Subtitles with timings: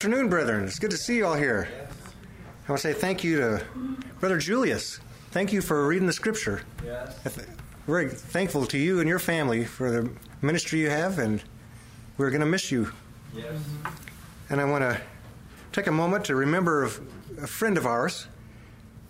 [0.00, 0.64] afternoon, brethren.
[0.64, 1.68] It's good to see you all here.
[2.68, 3.64] I want to say thank you to
[4.20, 5.00] Brother Julius.
[5.32, 6.62] Thank you for reading the scripture.
[6.84, 7.18] Yes.
[7.84, 10.08] Very thankful to you and your family for the
[10.40, 11.42] ministry you have, and
[12.16, 12.92] we're going to miss you.
[13.34, 13.56] Yes.
[14.50, 15.00] And I want to
[15.72, 16.90] take a moment to remember a,
[17.42, 18.28] a friend of ours.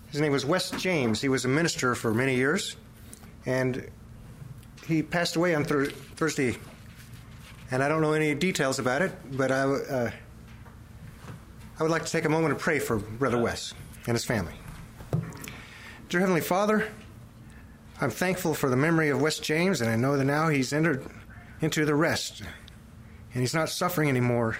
[0.09, 1.21] His name was Wes James.
[1.21, 2.77] He was a minister for many years,
[3.45, 3.87] and
[4.87, 6.57] he passed away on thir- Thursday.
[7.69, 10.11] And I don't know any details about it, but I, uh,
[11.79, 13.73] I would like to take a moment to pray for Brother Wes
[14.05, 14.51] and his family.
[16.09, 16.89] Dear Heavenly Father,
[18.01, 21.05] I'm thankful for the memory of Wes James, and I know that now he's entered
[21.61, 22.41] into the rest,
[23.33, 24.57] and he's not suffering anymore.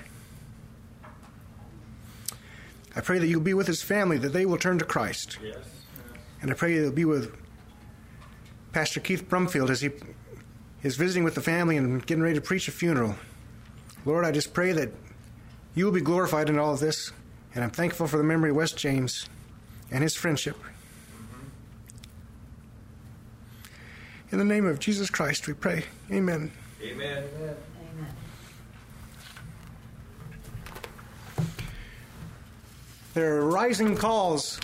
[2.95, 5.39] I pray that you'll be with his family, that they will turn to Christ.
[5.43, 5.57] Yes.
[6.41, 7.35] And I pray that you'll be with
[8.71, 9.89] Pastor Keith Brumfield as he
[10.83, 13.15] is visiting with the family and getting ready to preach a funeral.
[14.05, 14.93] Lord, I just pray that
[15.79, 17.13] you will be glorified in all of this,
[17.55, 19.29] and I'm thankful for the memory of Wes James
[19.89, 20.57] and his friendship.
[24.29, 25.85] In the name of Jesus Christ, we pray.
[26.11, 26.51] Amen.
[26.83, 27.23] Amen.
[33.13, 34.59] There are rising calls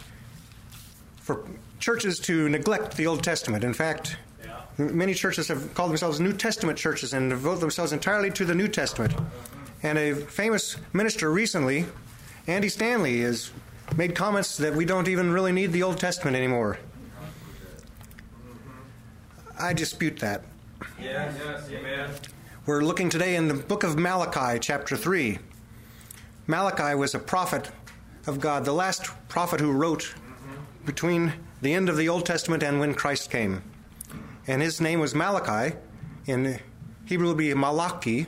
[1.22, 1.48] for
[1.80, 3.64] churches to neglect the Old Testament.
[3.64, 4.60] In fact, Yeah.
[4.78, 8.68] many churches have called themselves New Testament churches and devote themselves entirely to the New
[8.68, 9.14] Testament.
[9.86, 11.86] And a famous minister recently,
[12.48, 13.52] Andy Stanley, has
[13.96, 16.80] made comments that we don't even really need the Old Testament anymore.
[19.60, 20.44] I dispute that.
[21.00, 21.36] Yes.
[21.38, 21.70] Yes.
[21.70, 22.10] Amen.
[22.66, 25.38] We're looking today in the book of Malachi, chapter 3.
[26.48, 27.70] Malachi was a prophet
[28.26, 30.16] of God, the last prophet who wrote
[30.84, 33.62] between the end of the Old Testament and when Christ came.
[34.48, 35.76] And his name was Malachi.
[36.26, 36.60] In
[37.06, 38.26] Hebrew, it would be Malachi,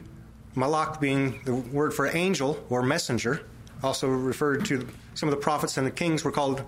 [0.57, 3.41] Malach being the word for angel or messenger,
[3.83, 6.63] also referred to some of the prophets and the kings were called.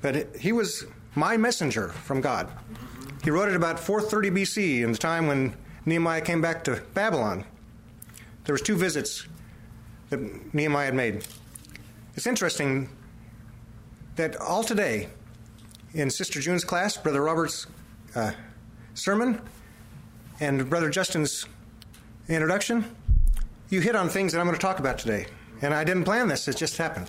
[0.00, 0.86] But he was
[1.16, 2.50] my messenger from God.
[3.24, 7.44] He wrote it about 430 BC, in the time when Nehemiah came back to Babylon.
[8.44, 9.26] There was two visits
[10.10, 11.26] that Nehemiah had made.
[12.14, 12.88] It's interesting
[14.14, 15.08] that all today,
[15.94, 17.66] in Sister June's class, Brother Robert's
[18.14, 18.32] uh,
[18.94, 19.40] sermon,
[20.38, 21.46] and Brother Justin's
[22.28, 22.84] introduction,
[23.68, 25.26] you hit on things that I'm going to talk about today.
[25.60, 27.08] And I didn't plan this, it just happened.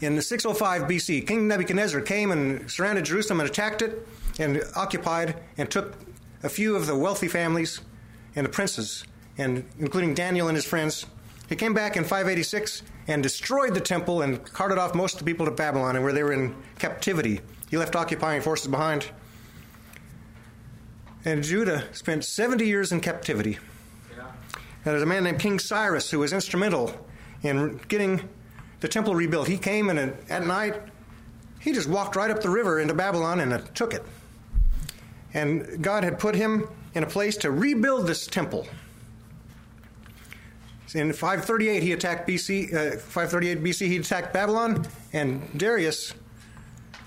[0.00, 4.06] In the 605 BC, King Nebuchadnezzar came and surrounded Jerusalem and attacked it
[4.38, 5.96] and occupied and took
[6.42, 7.80] a few of the wealthy families
[8.34, 9.04] and the princes,
[9.38, 11.06] and including Daniel and his friends.
[11.48, 15.24] He came back in 586 and destroyed the temple and carted off most of the
[15.24, 17.40] people to Babylon, and where they were in captivity.
[17.70, 19.08] He left occupying forces behind.
[21.26, 23.58] And Judah spent 70 years in captivity.
[24.12, 24.18] Yeah.
[24.18, 27.04] Now, there's a man named King Cyrus who was instrumental
[27.42, 28.28] in getting
[28.78, 29.48] the temple rebuilt.
[29.48, 30.80] He came and at night,
[31.58, 34.04] he just walked right up the river into Babylon and took it.
[35.34, 38.68] And God had put him in a place to rebuild this temple.
[40.94, 42.72] In 538, he attacked BC.
[42.72, 46.14] Uh, 538 BC, he attacked Babylon, and Darius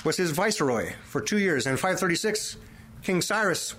[0.04, 1.66] was his viceroy for two years.
[1.66, 2.58] In 536,
[3.02, 3.76] King Cyrus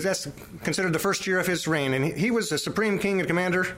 [0.00, 0.26] that's
[0.64, 3.76] considered the first year of his reign, and he, was the supreme king and commander.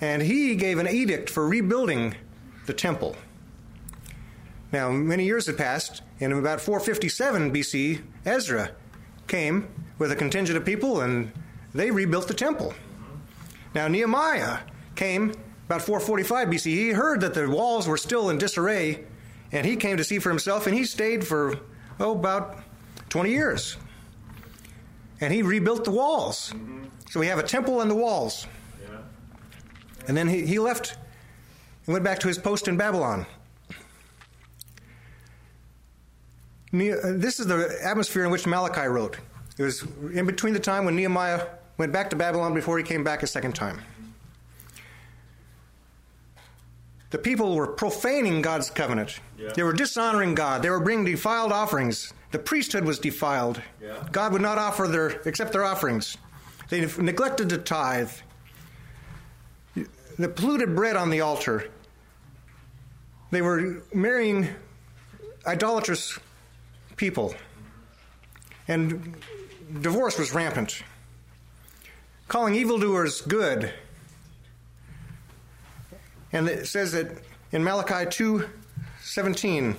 [0.00, 2.14] And he gave an edict for rebuilding
[2.66, 3.16] the temple.
[4.72, 8.70] Now, many years had passed, and in about 457 BC, Ezra
[9.26, 9.68] came
[9.98, 11.32] with a contingent of people, and
[11.74, 12.72] they rebuilt the temple.
[13.74, 14.60] Now, Nehemiah
[14.94, 15.34] came
[15.66, 16.64] about 445 BC.
[16.66, 19.04] He heard that the walls were still in disarray,
[19.50, 21.58] and he came to see for himself, and he stayed for,
[21.98, 22.58] oh, about
[23.08, 23.76] 20 years.
[25.22, 26.52] And he rebuilt the walls.
[27.08, 28.46] So we have a temple and the walls.
[28.82, 28.98] Yeah.
[30.08, 30.96] And then he, he left
[31.86, 33.24] and went back to his post in Babylon.
[36.74, 39.18] Uh, This is the atmosphere in which Malachi wrote.
[39.58, 41.46] It was in between the time when Nehemiah
[41.78, 43.80] went back to Babylon before he came back a second time.
[47.10, 49.20] The people were profaning God's covenant.
[49.38, 49.52] Yeah.
[49.54, 50.62] They were dishonoring God.
[50.62, 52.12] They were bringing defiled offerings.
[52.32, 53.62] The priesthood was defiled.
[53.80, 54.04] Yeah.
[54.10, 56.16] God would not offer their accept their offerings.
[56.70, 58.10] They neglected to tithe.
[60.18, 61.68] The polluted bread on the altar.
[63.30, 64.48] They were marrying
[65.46, 66.18] idolatrous
[66.96, 67.34] people.
[68.68, 69.16] And
[69.80, 70.82] divorce was rampant.
[72.28, 73.72] Calling evildoers good.
[76.32, 77.18] And it says that
[77.52, 78.48] in Malachi 2
[79.02, 79.76] 17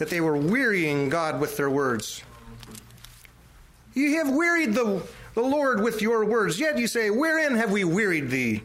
[0.00, 2.22] that they were wearying God with their words.
[3.92, 5.02] You have wearied the
[5.34, 6.58] the Lord with your words.
[6.58, 8.62] Yet you say, Wherein have we wearied thee?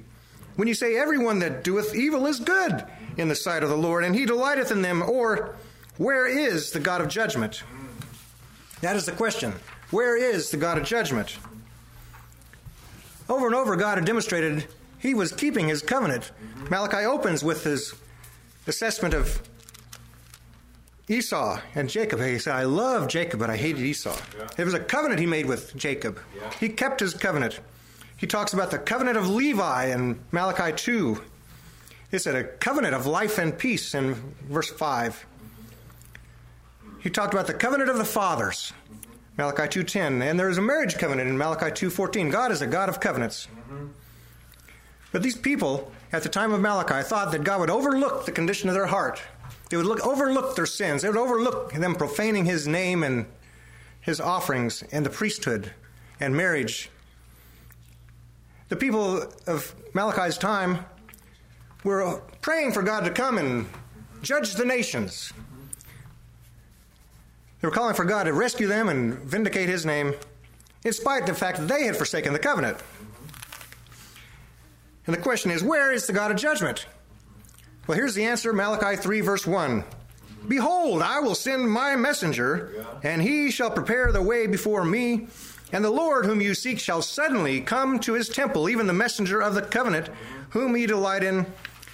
[0.55, 2.85] When you say, Everyone that doeth evil is good
[3.17, 5.55] in the sight of the Lord, and he delighteth in them, or
[5.97, 7.63] where is the God of judgment?
[8.79, 9.53] That is the question.
[9.91, 11.37] Where is the God of judgment?
[13.27, 14.67] Over and over, God had demonstrated
[14.99, 16.31] he was keeping his covenant.
[16.69, 17.93] Malachi opens with his
[18.67, 19.41] assessment of
[21.07, 22.19] Esau and Jacob.
[22.19, 24.15] He said, I love Jacob, but I hated Esau.
[24.37, 24.47] Yeah.
[24.57, 26.19] It was a covenant he made with Jacob.
[26.35, 26.51] Yeah.
[26.59, 27.59] He kept his covenant.
[28.17, 31.21] He talks about the covenant of Levi in Malachi 2.
[32.11, 34.15] He said, a covenant of life and peace in
[34.49, 35.25] verse 5.
[36.99, 38.73] He talked about the covenant of the fathers,
[39.37, 42.31] Malachi 2:10, and there is a marriage covenant in Malachi 2:14.
[42.31, 43.47] God is a God of covenants.
[43.47, 43.87] Mm-hmm.
[45.11, 48.69] But these people at the time of Malachi thought that God would overlook the condition
[48.69, 49.21] of their heart.
[49.75, 51.01] They would look, overlook their sins.
[51.01, 53.25] They would overlook them profaning his name and
[53.99, 55.73] his offerings and the priesthood
[56.17, 56.89] and marriage.
[58.69, 60.85] The people of Malachi's time
[61.83, 63.67] were praying for God to come and
[64.21, 65.33] judge the nations.
[67.59, 70.13] They were calling for God to rescue them and vindicate his name,
[70.85, 72.77] in spite of the fact that they had forsaken the covenant.
[75.05, 76.85] And the question is, where is the God of judgment?
[77.87, 79.83] Well, here's the answer Malachi 3, verse 1.
[80.47, 85.27] Behold, I will send my messenger, and he shall prepare the way before me.
[85.71, 89.41] And the Lord whom you seek shall suddenly come to his temple, even the messenger
[89.41, 90.09] of the covenant,
[90.49, 91.45] whom ye delight in.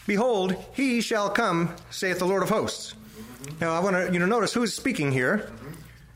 [0.08, 2.94] Behold, he shall come, saith the Lord of hosts.
[3.60, 5.50] Now, I want you to notice who's speaking here.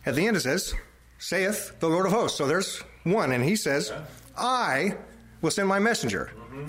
[0.06, 0.74] At the end it says,
[1.18, 2.38] saith the Lord of hosts.
[2.38, 3.92] So there's one, and he says,
[4.38, 4.96] I
[5.42, 6.32] will send my messenger.
[6.36, 6.68] Mm-hmm.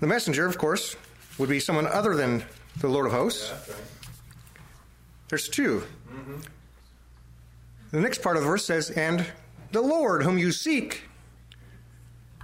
[0.00, 0.96] The messenger, of course,
[1.38, 2.44] would be someone other than
[2.80, 3.50] the Lord of hosts.
[3.50, 3.78] Right.
[5.28, 6.36] There's 2 mm-hmm.
[7.90, 9.26] The next part of the verse says, And
[9.72, 11.02] the Lord whom you seek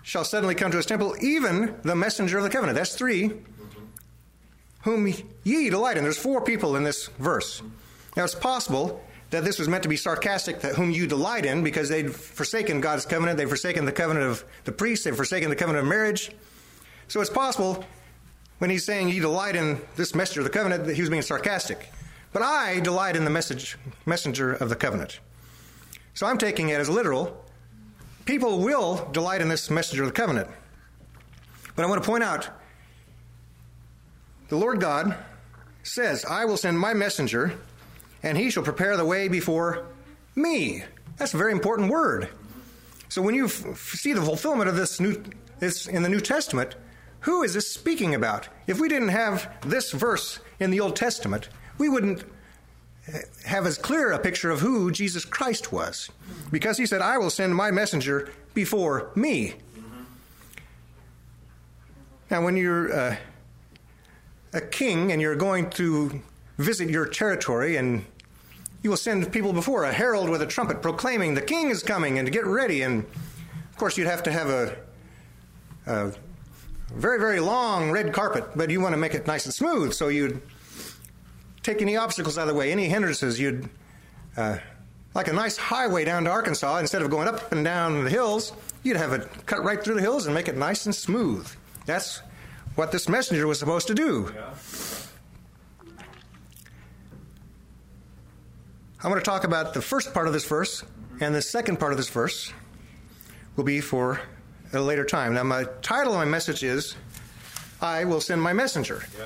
[0.02, 2.76] shall suddenly come to his temple, even the messenger of the covenant.
[2.76, 3.84] That's 3 mm-hmm.
[4.82, 5.12] Whom
[5.44, 6.04] ye delight in.
[6.04, 7.62] There's four people in this verse.
[8.16, 11.62] Now it's possible that this was meant to be sarcastic, that whom you delight in,
[11.62, 15.56] because they'd forsaken God's covenant, they've forsaken the covenant of the priests, they've forsaken the
[15.56, 16.32] covenant of marriage.
[17.08, 17.84] So it's possible
[18.60, 21.22] when he's saying ye delight in this messenger of the covenant that he was being
[21.22, 21.90] sarcastic.
[22.32, 25.18] But I delight in the message messenger of the covenant.
[26.12, 27.42] So I'm taking it as literal.
[28.26, 30.48] People will delight in this messenger of the covenant.
[31.74, 32.50] But I want to point out
[34.50, 35.16] the Lord God
[35.82, 37.58] says, I will send my messenger,
[38.22, 39.86] and he shall prepare the way before
[40.36, 40.84] me.
[41.16, 42.28] That's a very important word.
[43.08, 45.22] So when you f- see the fulfillment of this new
[45.60, 46.76] this in the New Testament,
[47.20, 48.48] who is this speaking about?
[48.66, 52.24] If we didn't have this verse in the Old Testament, we wouldn't
[53.12, 56.10] eh, have as clear a picture of who Jesus Christ was.
[56.50, 59.54] Because he said, I will send my messenger before me.
[62.30, 63.16] Now, when you're uh,
[64.52, 66.20] a king and you're going to
[66.58, 68.04] visit your territory and
[68.82, 72.18] you will send people before a herald with a trumpet proclaiming the king is coming
[72.18, 73.04] and to get ready and
[73.70, 74.76] of course you'd have to have a,
[75.86, 76.12] a
[76.94, 80.08] very very long red carpet but you want to make it nice and smooth so
[80.08, 80.40] you'd
[81.62, 83.68] take any obstacles out of the way any hindrances you'd
[84.36, 84.56] uh,
[85.14, 88.52] like a nice highway down to arkansas instead of going up and down the hills
[88.82, 91.48] you'd have it cut right through the hills and make it nice and smooth
[91.86, 92.22] that's
[92.74, 94.54] what this messenger was supposed to do Yeah.
[99.02, 100.84] I want to talk about the first part of this verse,
[101.20, 102.52] and the second part of this verse
[103.56, 104.20] will be for
[104.72, 105.34] a later time.
[105.34, 106.94] Now, my title of my message is
[107.80, 109.04] I Will Send My Messenger.
[109.18, 109.24] Yeah.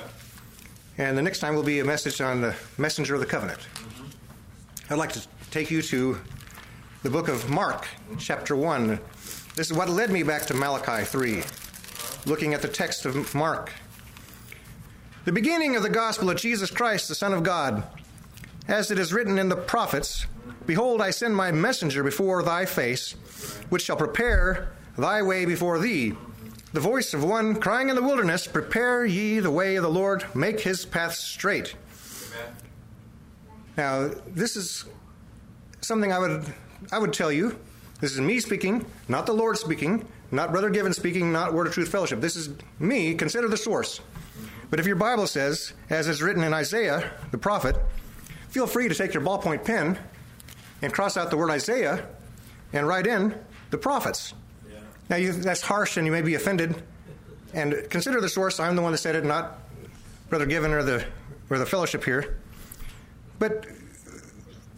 [0.97, 3.59] And the next time will be a message on the messenger of the covenant.
[3.59, 4.93] Mm-hmm.
[4.93, 5.21] I'd like to
[5.51, 6.17] take you to
[7.03, 7.87] the book of Mark,
[8.17, 8.99] chapter 1.
[9.55, 11.43] This is what led me back to Malachi 3,
[12.25, 13.71] looking at the text of Mark.
[15.25, 17.83] The beginning of the gospel of Jesus Christ, the Son of God.
[18.67, 20.25] As it is written in the prophets,
[20.65, 23.11] Behold, I send my messenger before thy face,
[23.69, 26.13] which shall prepare thy way before thee.
[26.73, 30.25] The voice of one crying in the wilderness, Prepare ye the way of the Lord,
[30.35, 31.75] make his path straight.
[32.33, 32.55] Amen.
[33.77, 34.85] Now, this is
[35.81, 36.53] something I would
[36.91, 37.57] I would tell you.
[38.01, 41.73] This is me speaking, not the Lord speaking, not Brother Given speaking, not Word of
[41.73, 42.19] Truth Fellowship.
[42.19, 43.15] This is me.
[43.15, 44.01] Consider the source.
[44.69, 47.77] But if your Bible says, as is written in Isaiah, the prophet,
[48.49, 49.97] feel free to take your ballpoint pen
[50.81, 52.05] and cross out the word Isaiah
[52.73, 53.35] and write in
[53.69, 54.33] the prophets.
[55.09, 56.75] Now, you, that's harsh and you may be offended.
[57.53, 58.59] And consider the source.
[58.59, 59.59] I'm the one that said it, not
[60.29, 61.05] Brother Given or the,
[61.49, 62.37] or the fellowship here.
[63.39, 63.67] But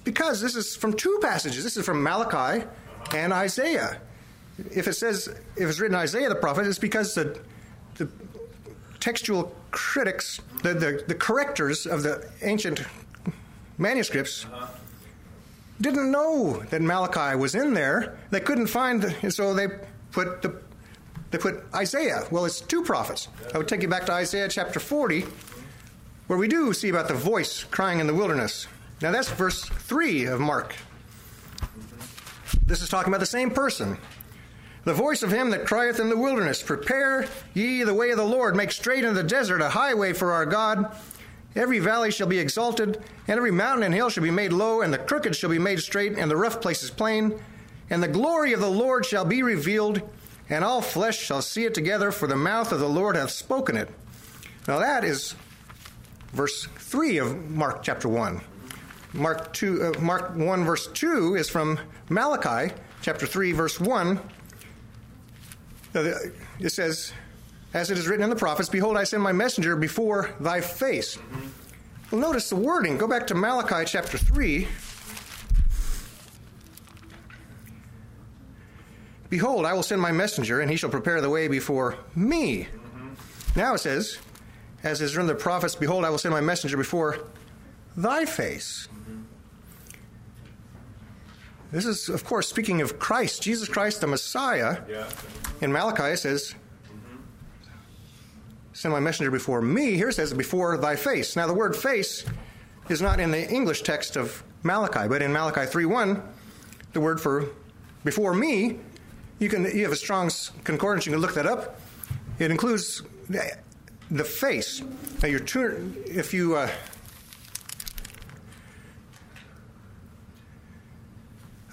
[0.04, 2.66] because this is from two passages, this is from Malachi
[3.14, 4.00] and Isaiah.
[4.72, 7.40] If it says, if it's written Isaiah the prophet, it's because the,
[7.96, 8.10] the
[9.00, 12.84] textual critics, the, the, the correctors of the ancient
[13.78, 14.46] manuscripts,
[15.80, 18.18] didn't know that Malachi was in there.
[18.32, 19.68] They couldn't find, and so they
[20.18, 20.52] put the
[21.30, 22.26] they put Isaiah.
[22.32, 23.28] Well, it's two prophets.
[23.54, 25.26] I would take you back to Isaiah chapter 40,
[26.26, 28.66] where we do see about the voice crying in the wilderness.
[29.02, 30.74] Now that's verse 3 of Mark.
[32.66, 33.98] This is talking about the same person.
[34.86, 38.24] The voice of him that crieth in the wilderness, Prepare ye the way of the
[38.24, 40.96] Lord, make straight in the desert a highway for our God.
[41.56, 44.92] Every valley shall be exalted, and every mountain and hill shall be made low, and
[44.92, 47.40] the crooked shall be made straight, and the rough places plain.
[47.90, 50.02] And the glory of the Lord shall be revealed,
[50.50, 53.78] and all flesh shall see it together, for the mouth of the Lord hath spoken
[53.78, 53.90] it.
[54.68, 55.36] Now that is
[56.34, 58.42] verse 3 of Mark chapter 1.
[59.14, 61.80] Mark 2 uh, Mark 1 verse 2 is from
[62.10, 64.20] Malachi chapter 3 verse 1.
[65.96, 66.14] Uh,
[66.60, 67.14] It says,
[67.74, 71.18] as it is written in the prophets, behold I send my messenger before thy face.
[72.12, 72.98] Well notice the wording.
[72.98, 74.68] Go back to Malachi chapter 3.
[79.30, 82.68] Behold, I will send my messenger, and he shall prepare the way before me.
[83.56, 84.20] Now it says,
[84.84, 87.20] as is written in the prophets, Behold, I will send my messenger before
[87.96, 88.88] thy face.
[91.72, 94.78] This is, of course, speaking of Christ, Jesus Christ, the Messiah.
[94.90, 95.10] Yeah.
[95.60, 96.56] In Malachi, it says,
[98.72, 99.96] Send my messenger before me.
[99.96, 101.36] Here it says, Before thy face.
[101.36, 102.24] Now, the word face
[102.90, 106.22] is not in the English text of Malachi, but in Malachi 3 1,
[106.94, 107.50] the word for
[108.04, 108.80] before me,
[109.40, 110.32] you can you have a strong
[110.64, 111.80] concordance, you can look that up.
[112.40, 114.82] It includes the, face.
[115.22, 116.56] Now, you're turn, if you.
[116.56, 116.70] Uh,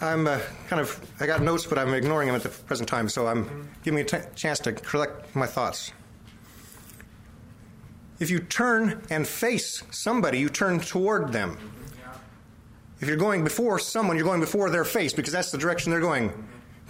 [0.01, 3.09] I'm uh, kind of, I got notes, but I'm ignoring them at the present time,
[3.09, 5.93] so I'm giving me a t- chance to collect my thoughts.
[8.19, 11.59] If you turn and face somebody, you turn toward them.
[13.01, 16.01] If you're going before someone, you're going before their face because that's the direction they're
[16.01, 16.33] going.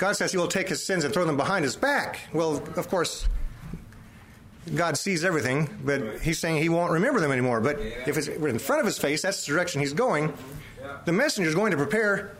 [0.04, 2.18] God says he will take his sins and throw them behind his back.
[2.34, 3.26] Well, of course,
[4.74, 7.62] God sees everything, but he's saying he won't remember them anymore.
[7.62, 10.34] But if it's in front of his face, that's the direction he's going.
[11.06, 12.36] The messenger is going to prepare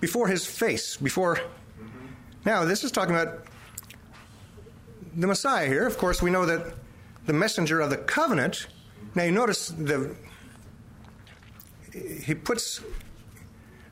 [0.00, 1.38] before his face, before.
[2.44, 3.44] Now, this is talking about
[5.14, 5.86] the Messiah here.
[5.86, 6.74] Of course, we know that
[7.26, 8.66] the messenger of the covenant.
[9.14, 10.16] Now, you notice the
[11.92, 12.80] he puts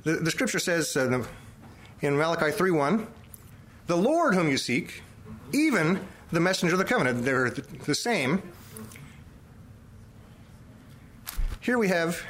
[0.02, 1.29] the, the scripture says uh, the,
[2.02, 3.06] in Malachi 3:1,
[3.87, 5.02] the Lord whom you seek,
[5.52, 8.42] even the messenger of the covenant, they're the, same.
[11.61, 12.23] Here we have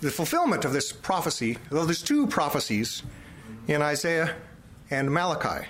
[0.00, 3.02] the fulfillment of this prophecy, though there's two prophecies
[3.66, 4.34] in Isaiah
[4.90, 5.66] and Malachi.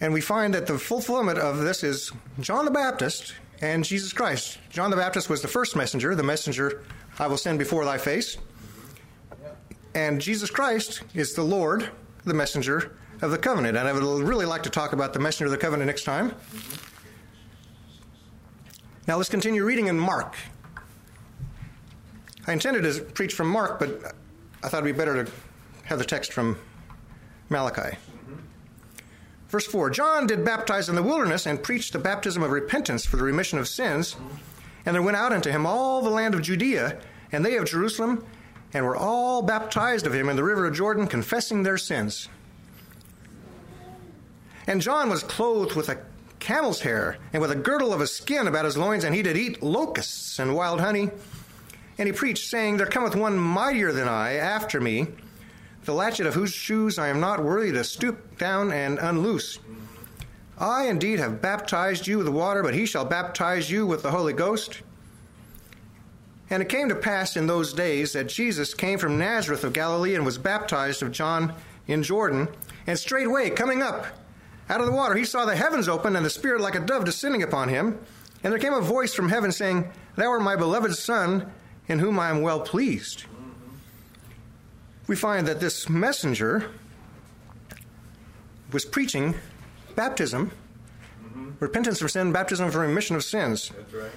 [0.00, 4.58] And we find that the fulfillment of this is John the Baptist and Jesus Christ.
[4.70, 6.82] John the Baptist was the first messenger, the messenger
[7.18, 8.36] I will send before thy face.
[9.94, 11.88] And Jesus Christ is the Lord,
[12.24, 13.76] the messenger of the covenant.
[13.76, 16.34] And I would really like to talk about the messenger of the covenant next time.
[19.06, 20.34] Now let's continue reading in Mark.
[22.46, 24.14] I intended to preach from Mark, but
[24.62, 25.32] I thought it'd be better to
[25.84, 26.58] have the text from
[27.48, 27.96] Malachi.
[29.48, 33.16] Verse 4 John did baptize in the wilderness and preached the baptism of repentance for
[33.16, 34.16] the remission of sins.
[34.86, 36.98] And there went out unto him all the land of Judea,
[37.32, 38.24] and they of Jerusalem,
[38.72, 42.28] and were all baptized of him in the river of Jordan, confessing their sins.
[44.66, 45.98] And John was clothed with a
[46.40, 49.36] camel's hair, and with a girdle of a skin about his loins, and he did
[49.36, 51.10] eat locusts and wild honey.
[51.96, 55.06] And he preached, saying, There cometh one mightier than I after me,
[55.84, 59.58] the latchet of whose shoes I am not worthy to stoop down and unloose.
[60.58, 64.32] I indeed have baptized you with water, but he shall baptize you with the Holy
[64.32, 64.82] Ghost.
[66.50, 70.14] And it came to pass in those days that Jesus came from Nazareth of Galilee
[70.14, 71.54] and was baptized of John
[71.86, 72.48] in Jordan.
[72.86, 74.06] And straightway, coming up
[74.68, 77.04] out of the water, he saw the heavens open and the Spirit like a dove
[77.04, 77.98] descending upon him.
[78.42, 81.50] And there came a voice from heaven saying, Thou art my beloved Son,
[81.88, 83.24] in whom I am well pleased.
[85.06, 86.70] We find that this messenger
[88.70, 89.34] was preaching
[89.96, 90.50] baptism,
[91.60, 93.70] repentance for sin, baptism for remission of sins.
[93.76, 94.10] That's right.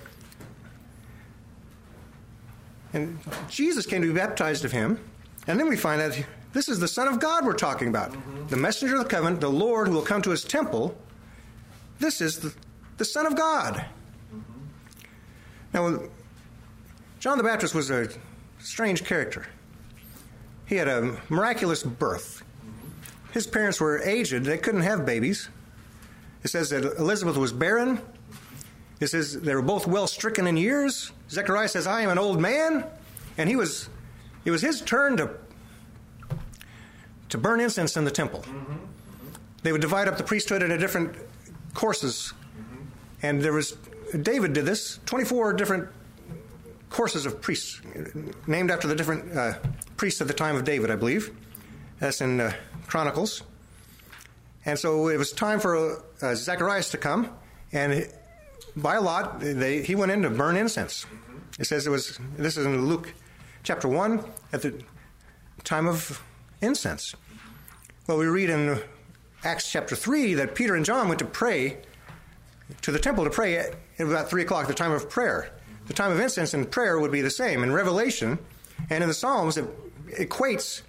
[2.93, 3.19] And
[3.50, 5.00] Jesus came to be baptized of him.
[5.48, 8.12] And then we find that this is the Son of God we're talking about.
[8.12, 8.48] Mm-hmm.
[8.48, 10.98] The messenger of the covenant, the Lord who will come to his temple.
[12.00, 12.53] This is the,
[12.98, 13.75] the Son of God.
[13.75, 14.63] Mm-hmm.
[15.74, 16.10] Now,
[17.19, 18.10] John the Baptist was a
[18.60, 19.46] strange character.
[20.65, 22.43] he had a miraculous birth.
[22.43, 23.31] Mm-hmm.
[23.34, 25.50] His parents were aged, they couldn't have babies.
[26.48, 28.00] It says that Elizabeth was barren.
[29.01, 31.12] It says they were both well stricken in years.
[31.30, 32.86] Zechariah says, I am an old man.
[33.38, 33.89] And he was,
[34.46, 35.32] it was his turn to,
[37.27, 38.46] to burn incense in the temple.
[39.63, 41.18] They would divide up the priesthood into different
[41.74, 42.32] courses.
[43.22, 43.75] And there was,
[44.22, 45.89] David did this, 24 different
[46.89, 47.82] courses of priests,
[48.48, 49.56] named after the different uh,
[49.98, 51.30] priests at the time of David, I believe.
[52.00, 52.54] That's in uh,
[52.88, 53.44] Chronicles.
[54.67, 57.31] And so it was time for uh, Zacharias to come,
[57.71, 58.05] and
[58.75, 61.05] by lot, they, he went in to burn incense.
[61.57, 63.13] It says it was, this is in Luke
[63.63, 64.83] chapter 1, at the
[65.63, 66.21] time of
[66.62, 67.15] incense.
[68.07, 68.81] Well, we read in
[69.45, 71.77] Acts chapter 3 that Peter and John went to pray
[72.81, 75.50] to the temple to pray at about 3 o'clock, the time of prayer.
[75.88, 77.63] The time of incense and prayer would be the same.
[77.63, 78.38] In Revelation
[78.89, 79.65] and in the Psalms, it
[80.09, 80.81] equates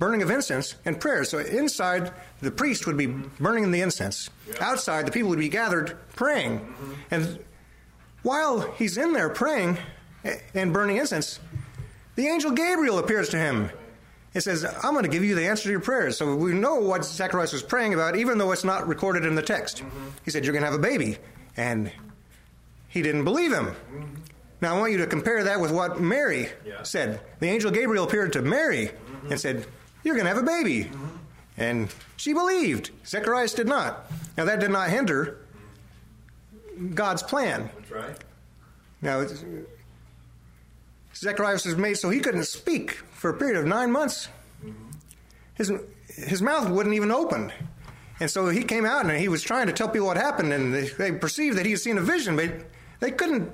[0.00, 1.28] burning of incense and prayers.
[1.28, 4.30] So inside, the priest would be burning the incense.
[4.58, 6.58] Outside, the people would be gathered praying.
[6.58, 6.92] Mm-hmm.
[7.12, 7.38] And
[8.22, 9.76] while he's in there praying
[10.54, 11.38] and burning incense,
[12.16, 13.70] the angel Gabriel appears to him.
[14.32, 16.16] It says, I'm going to give you the answer to your prayers.
[16.16, 19.42] So we know what Zacharias was praying about, even though it's not recorded in the
[19.42, 19.78] text.
[19.78, 20.08] Mm-hmm.
[20.24, 21.18] He said, You're going to have a baby.
[21.56, 21.90] And
[22.88, 23.66] he didn't believe him.
[23.66, 24.04] Mm-hmm.
[24.62, 26.82] Now, I want you to compare that with what Mary yeah.
[26.84, 27.20] said.
[27.40, 29.32] The angel Gabriel appeared to Mary mm-hmm.
[29.32, 29.66] and said,
[30.02, 30.84] You're going to have a baby.
[30.84, 31.06] Mm-hmm.
[31.56, 32.90] And she believed.
[33.06, 34.10] Zacharias did not.
[34.36, 35.38] Now, that did not hinder
[36.94, 37.70] God's plan.
[37.76, 38.16] That's right.
[39.02, 39.26] Now,
[41.14, 44.28] Zacharias was made so he couldn't speak for a period of nine months.
[44.64, 44.90] Mm-hmm.
[45.54, 45.72] His,
[46.08, 47.52] his mouth wouldn't even open.
[48.20, 50.74] And so he came out and he was trying to tell people what happened, and
[50.74, 52.52] they, they perceived that he had seen a vision, but
[53.00, 53.50] they couldn't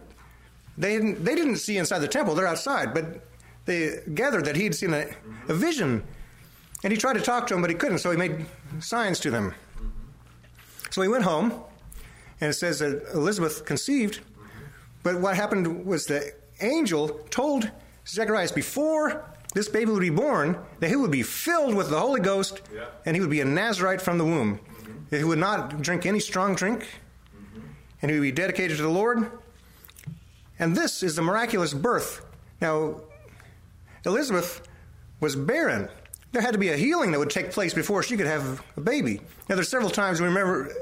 [0.78, 3.20] they didn't, they didn't see inside the temple, they're outside, but
[3.64, 5.06] they gathered that he'd seen a,
[5.48, 6.04] a vision.
[6.84, 8.46] And he tried to talk to them, but he couldn't, so he made
[8.80, 9.54] signs to them.
[10.90, 11.52] So he went home,
[12.40, 14.20] and it says that Elizabeth conceived.
[15.02, 17.70] But what happened was the angel told
[18.06, 22.20] Zacharias before this baby would be born that he would be filled with the Holy
[22.20, 22.86] Ghost yeah.
[23.04, 24.58] and he would be a Nazarite from the womb.
[24.58, 25.16] Mm-hmm.
[25.16, 27.66] He would not drink any strong drink mm-hmm.
[28.02, 29.30] and he would be dedicated to the Lord
[30.58, 32.24] and this is the miraculous birth.
[32.60, 33.00] Now,
[34.04, 34.66] Elizabeth
[35.20, 35.88] was barren.
[36.32, 38.80] There had to be a healing that would take place before she could have a
[38.80, 39.20] baby.
[39.48, 40.72] Now, there's several times we remember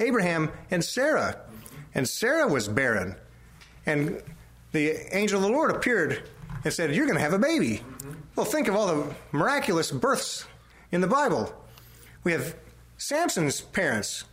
[0.00, 1.38] Abraham and Sarah,
[1.94, 3.16] and Sarah was barren.
[3.84, 4.22] And
[4.72, 6.22] the angel of the Lord appeared
[6.64, 7.78] and said, You're going to have a baby.
[7.78, 8.12] Mm-hmm.
[8.34, 10.46] Well, think of all the miraculous births
[10.90, 11.54] in the Bible.
[12.24, 12.56] We have
[12.98, 14.24] Samson's parents.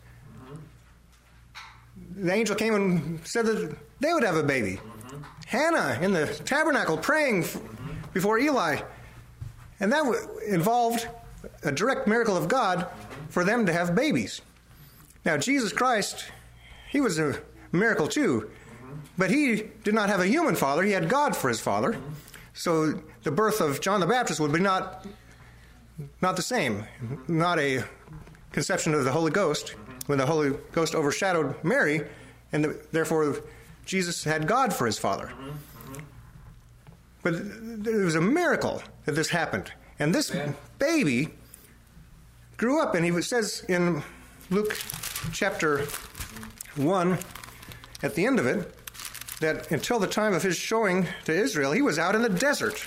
[0.46, 2.26] Mm-hmm.
[2.26, 4.78] The angel came and said that they would have a baby.
[4.78, 5.22] Mm-hmm.
[5.46, 7.46] Hannah in the tabernacle praying
[8.14, 8.82] before Eli.
[9.84, 10.06] And that
[10.48, 11.10] involved
[11.62, 12.88] a direct miracle of God
[13.28, 14.40] for them to have babies.
[15.26, 16.24] Now, Jesus Christ,
[16.90, 17.42] he was a
[17.74, 18.50] miracle too,
[19.18, 21.98] but he did not have a human father, he had God for his father.
[22.54, 25.06] So the birth of John the Baptist would be not,
[26.22, 26.86] not the same,
[27.28, 27.84] not a
[28.54, 32.04] conception of the Holy Ghost when the Holy Ghost overshadowed Mary,
[32.54, 33.42] and the, therefore
[33.86, 35.34] Jesus had God for his father.
[37.24, 39.72] But it was a miracle that this happened.
[39.98, 40.36] And this
[40.78, 41.30] baby
[42.58, 44.04] grew up, and he says in
[44.50, 44.78] Luke
[45.32, 45.86] chapter
[46.76, 47.18] 1,
[48.04, 48.76] at the end of it,
[49.40, 52.80] that until the time of his showing to Israel, he was out in the desert.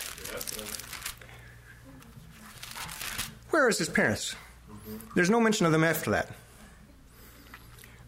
[3.50, 4.34] Where is his parents?
[4.70, 4.96] Mm-hmm.
[5.14, 6.30] There's no mention of them after that.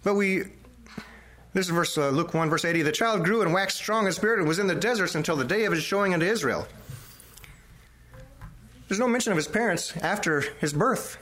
[0.02, 0.44] But we
[1.54, 2.82] this is verse uh, Luke 1, verse 80.
[2.82, 5.44] The child grew and waxed strong in spirit and was in the deserts until the
[5.44, 6.66] day of his showing unto Israel.
[8.88, 11.18] There's no mention of his parents after his birth.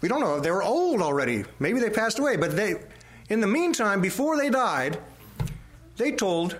[0.00, 0.38] We don't know.
[0.38, 1.44] They were old already.
[1.58, 2.36] Maybe they passed away.
[2.36, 2.76] But they,
[3.28, 5.00] in the meantime, before they died,
[5.96, 6.58] they told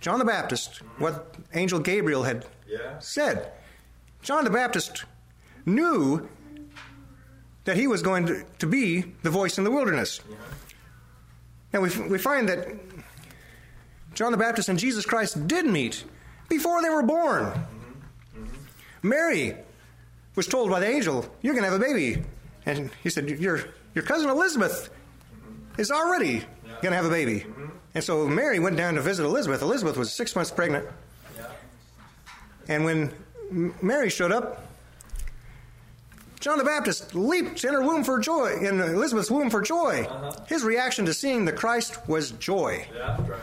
[0.00, 2.98] John the Baptist what angel Gabriel had yeah.
[2.98, 3.52] said.
[4.22, 5.04] John the Baptist
[5.66, 6.28] knew
[7.64, 10.20] that he was going to, to be the voice in the wilderness.
[10.28, 10.36] Yeah.
[11.72, 12.68] And we, we find that
[14.14, 16.04] John the Baptist and Jesus Christ did meet
[16.48, 17.52] before they were born.
[19.02, 19.56] Mary
[20.36, 22.22] was told by the angel, You're going to have a baby.
[22.66, 24.90] And he said, Your, your cousin Elizabeth
[25.78, 26.44] is already
[26.82, 27.46] going to have a baby.
[27.94, 29.62] And so Mary went down to visit Elizabeth.
[29.62, 30.86] Elizabeth was six months pregnant.
[32.68, 33.12] And when
[33.50, 34.71] Mary showed up,
[36.42, 40.02] John the Baptist leaped in her womb for joy, in Elizabeth's womb for joy.
[40.10, 40.32] Uh-huh.
[40.48, 42.84] His reaction to seeing the Christ was joy.
[42.92, 43.40] Yeah, right.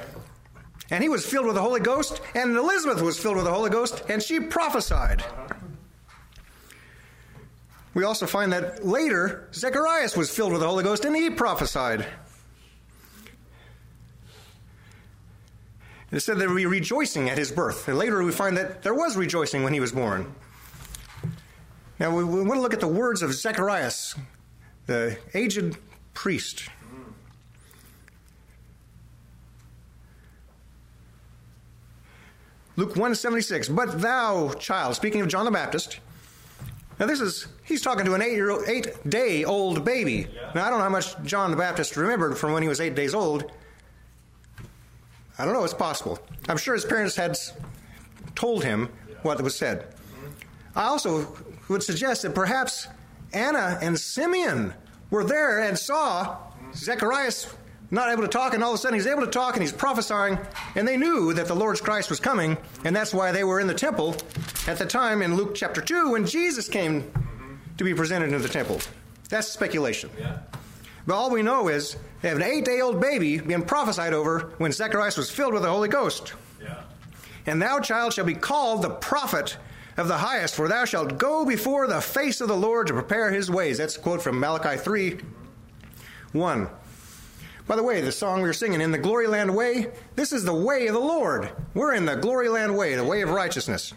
[0.89, 3.69] And he was filled with the Holy Ghost, and Elizabeth was filled with the Holy
[3.69, 5.21] Ghost, and she prophesied.
[5.21, 5.53] Uh-huh.
[7.93, 12.05] We also find that later, Zacharias was filled with the Holy Ghost and he prophesied.
[16.12, 17.88] It said there would be rejoicing at his birth.
[17.88, 20.33] And later we find that there was rejoicing when he was born.
[21.99, 24.15] Now we, we want to look at the words of Zacharias,
[24.85, 25.77] the aged
[26.13, 26.69] priest.
[32.77, 35.99] Luke 176, but thou, child, speaking of John the Baptist.
[36.97, 40.27] Now this is he's talking to an eight year old eight day old baby.
[40.55, 42.95] Now I don't know how much John the Baptist remembered from when he was eight
[42.95, 43.51] days old.
[45.38, 46.19] I don't know, it's possible.
[46.47, 47.38] I'm sure his parents had
[48.35, 48.89] told him
[49.23, 49.81] what was said.
[49.81, 50.79] Mm-hmm.
[50.79, 51.33] I also
[51.69, 52.88] would suggest that perhaps
[53.34, 54.73] Anna and Simeon
[55.10, 56.38] were there and saw
[56.73, 57.53] Zacharias
[57.91, 59.71] not able to talk, and all of a sudden he's able to talk and he's
[59.71, 60.38] prophesying,
[60.75, 63.67] and they knew that the Lord's Christ was coming, and that's why they were in
[63.67, 64.15] the temple
[64.67, 67.12] at the time in Luke chapter 2 when Jesus came
[67.77, 68.79] to be presented in the temple.
[69.29, 70.10] That's speculation.
[70.19, 70.39] Yeah.
[71.08, 74.51] But all we know is they have an eight day old baby being prophesied over
[74.58, 76.34] when Zacharias was filled with the Holy Ghost.
[76.62, 76.84] Yeah.
[77.47, 79.58] And thou, child, shall be called the prophet
[79.99, 83.31] of the highest, for thou shalt go before the face of the Lord to prepare
[83.31, 83.77] his ways.
[83.77, 85.19] That's a quote from Malachi 3
[86.31, 86.69] 1.
[87.67, 90.43] By the way, the song we were singing, In the Glory Land Way, this is
[90.43, 91.51] the way of the Lord.
[91.73, 93.93] We're in the Glory Land Way, the way of righteousness.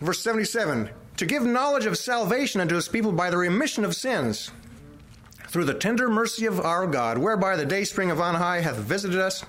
[0.00, 4.50] Verse 77 To give knowledge of salvation unto his people by the remission of sins,
[5.48, 8.76] through the tender mercy of our God, whereby the day spring of on high hath
[8.76, 9.44] visited us,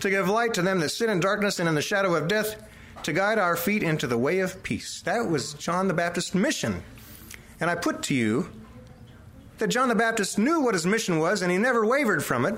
[0.00, 2.56] to give light to them that sit in darkness and in the shadow of death,
[3.04, 5.02] to guide our feet into the way of peace.
[5.02, 6.82] That was John the Baptist's mission.
[7.60, 8.50] And I put to you
[9.58, 12.54] that John the Baptist knew what his mission was and he never wavered from it.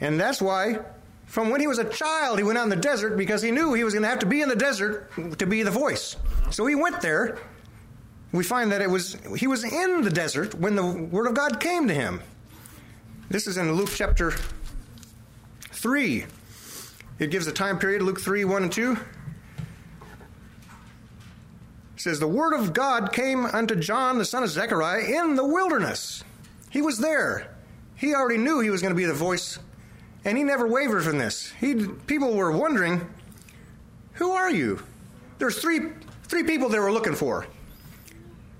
[0.00, 0.78] And that's why,
[1.26, 3.74] from when he was a child, he went out in the desert because he knew
[3.74, 6.16] he was going to have to be in the desert to be the voice.
[6.50, 7.38] So he went there.
[8.32, 11.58] We find that it was he was in the desert when the word of God
[11.58, 12.20] came to him.
[13.28, 14.34] This is in Luke chapter
[15.72, 16.24] 3.
[17.18, 18.96] It gives a time period, Luke 3, 1 and 2.
[22.00, 25.44] It says, The word of God came unto John, the son of Zechariah, in the
[25.44, 26.24] wilderness.
[26.70, 27.54] He was there.
[27.94, 29.58] He already knew he was going to be the voice,
[30.24, 31.52] and he never wavered from this.
[31.60, 31.74] He,
[32.06, 33.06] people were wondering,
[34.14, 34.82] Who are you?
[35.38, 35.90] There's three,
[36.24, 37.46] three people they were looking for.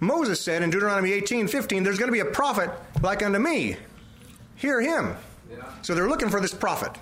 [0.01, 3.79] Moses said in Deuteronomy 18 15, There's going to be a prophet like unto me.
[4.57, 5.17] Hear him.
[5.81, 6.93] So they're looking for this prophet.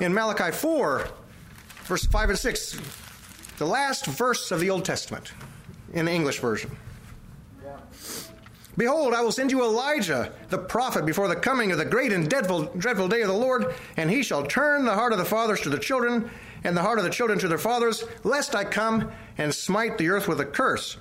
[0.00, 1.08] In Malachi 4,
[1.84, 2.78] verse 5 and 6,
[3.58, 5.32] the last verse of the Old Testament
[5.92, 6.76] in the English version.
[8.76, 12.30] Behold, I will send you Elijah, the prophet, before the coming of the great and
[12.30, 15.60] dreadful, dreadful day of the Lord, and he shall turn the heart of the fathers
[15.62, 16.30] to the children,
[16.62, 20.08] and the heart of the children to their fathers, lest I come and smite the
[20.10, 20.96] earth with a curse.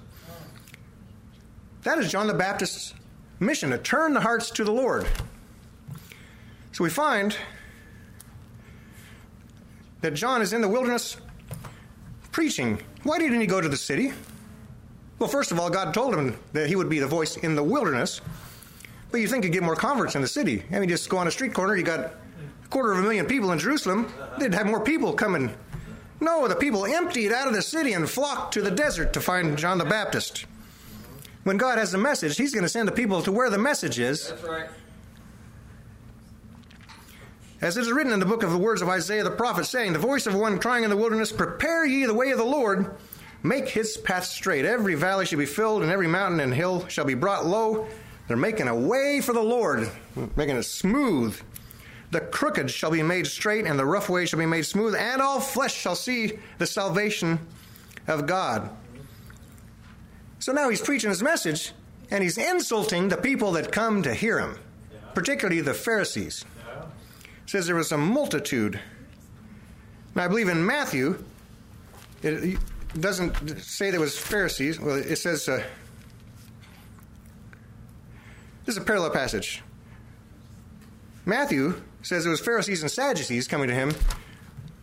[1.83, 2.95] That is John the Baptist's
[3.39, 5.07] mission, to turn the hearts to the Lord.
[6.71, 7.37] So we find
[10.01, 11.17] that John is in the wilderness
[12.37, 12.79] preaching.
[13.01, 14.13] Why didn't he go to the city?
[15.17, 17.63] Well, first of all, God told him that he would be the voice in the
[17.63, 18.21] wilderness.
[19.09, 20.63] But you think you'd get more converts in the city.
[20.71, 22.11] I mean, just go on a street corner, you got a
[22.69, 25.51] quarter of a million people in Jerusalem, they'd have more people coming.
[26.19, 29.57] No, the people emptied out of the city and flocked to the desert to find
[29.57, 30.45] John the Baptist.
[31.43, 33.97] When God has a message, He's going to send the people to where the message
[33.97, 34.29] is.
[34.29, 34.69] That's right.
[37.59, 39.93] As it is written in the book of the words of Isaiah the prophet, saying,
[39.93, 42.95] The voice of one crying in the wilderness, Prepare ye the way of the Lord,
[43.41, 44.63] make his path straight.
[44.63, 47.87] Every valley shall be filled, and every mountain and hill shall be brought low.
[48.27, 49.89] They're making a way for the Lord,
[50.35, 51.39] making it smooth.
[52.11, 55.19] The crooked shall be made straight, and the rough way shall be made smooth, and
[55.19, 57.39] all flesh shall see the salvation
[58.07, 58.69] of God.
[60.37, 61.73] So now he's preaching his message,
[62.11, 64.59] and he's insulting the people that come to hear him,
[65.15, 66.45] particularly the Pharisees
[67.47, 68.79] says there was a multitude.
[70.13, 71.23] Now, I believe in Matthew,
[72.21, 72.59] it
[72.99, 74.79] doesn't say there was Pharisees.
[74.79, 75.63] Well, it says uh,
[78.65, 79.63] this is a parallel passage.
[81.25, 83.93] Matthew says it was Pharisees and Sadducees coming to him.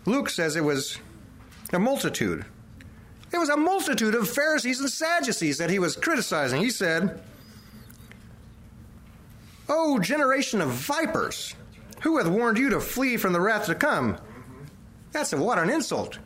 [0.06, 0.98] Luke says it was
[1.72, 2.44] a multitude.
[3.32, 6.62] It was a multitude of Pharisees and Sadducees that he was criticizing.
[6.62, 7.20] He said,
[9.68, 11.54] "Oh, generation of vipers."
[12.04, 14.18] Who hath warned you to flee from the wrath to come?
[15.12, 16.18] That's a, what an insult.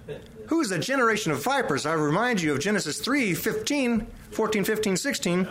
[0.46, 1.86] Who is the generation of vipers?
[1.86, 5.48] I remind you of Genesis 3 15, 14, 15, 16.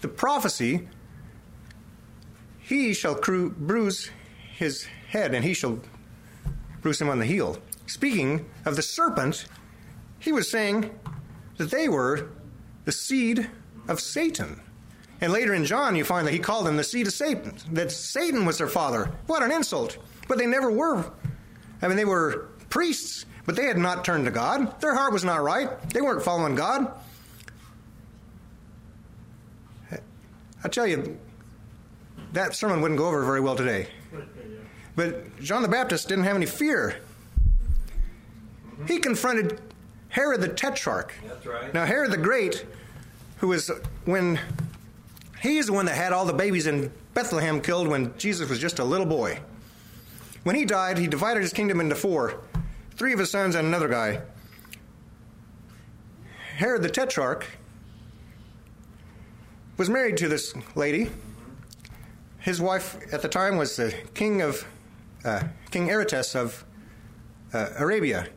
[0.00, 0.88] The prophecy
[2.60, 4.10] He shall cru- bruise
[4.56, 5.80] his head, and he shall
[6.80, 7.58] bruise him on the heel.
[7.86, 9.46] Speaking of the serpent,
[10.20, 10.96] he was saying
[11.56, 12.28] that they were
[12.84, 13.50] the seed
[13.88, 14.60] of Satan.
[15.24, 17.90] And later in John, you find that he called them the seed of Satan, that
[17.90, 19.10] Satan was their father.
[19.26, 19.96] What an insult.
[20.28, 21.02] But they never were.
[21.80, 24.78] I mean, they were priests, but they had not turned to God.
[24.82, 25.80] Their heart was not right.
[25.88, 26.92] They weren't following God.
[30.62, 31.18] I tell you,
[32.34, 33.88] that sermon wouldn't go over very well today.
[34.94, 36.96] But John the Baptist didn't have any fear.
[38.86, 39.58] He confronted
[40.10, 41.14] Herod the Tetrarch.
[41.26, 41.72] That's right.
[41.72, 42.66] Now, Herod the Great,
[43.38, 43.70] who was
[44.04, 44.38] when
[45.52, 48.78] he's the one that had all the babies in Bethlehem killed when Jesus was just
[48.78, 49.40] a little boy.
[50.42, 52.40] When he died, he divided his kingdom into four
[52.96, 54.20] three of his sons and another guy.
[56.56, 57.46] Herod the Tetrarch
[59.76, 61.10] was married to this lady.
[62.38, 64.64] His wife at the time was the king of
[65.24, 66.64] uh, King Aretas of
[67.52, 68.28] uh, Arabia,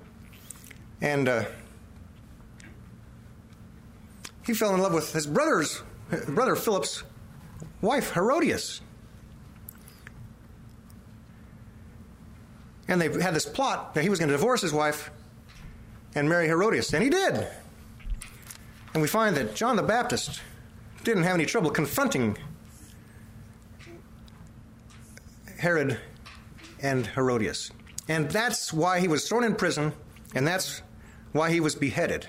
[1.02, 1.43] and uh,
[4.46, 5.84] he fell in love with his brother's
[6.28, 7.04] brother Philip's
[7.82, 8.82] wife Herodias.
[12.88, 15.12] And they had this plot that he was going to divorce his wife
[16.15, 17.48] and marry Herodias, and he did.
[18.93, 20.41] And we find that John the Baptist
[21.04, 22.38] didn't have any trouble confronting
[25.60, 26.00] Herod
[26.82, 27.72] and Herodias.
[28.08, 29.91] And that's why he was thrown in prison,
[30.34, 30.82] and that's
[31.34, 32.28] why he was beheaded.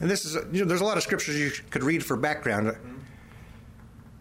[0.00, 2.74] And this is, you know, there's a lot of scriptures you could read for background.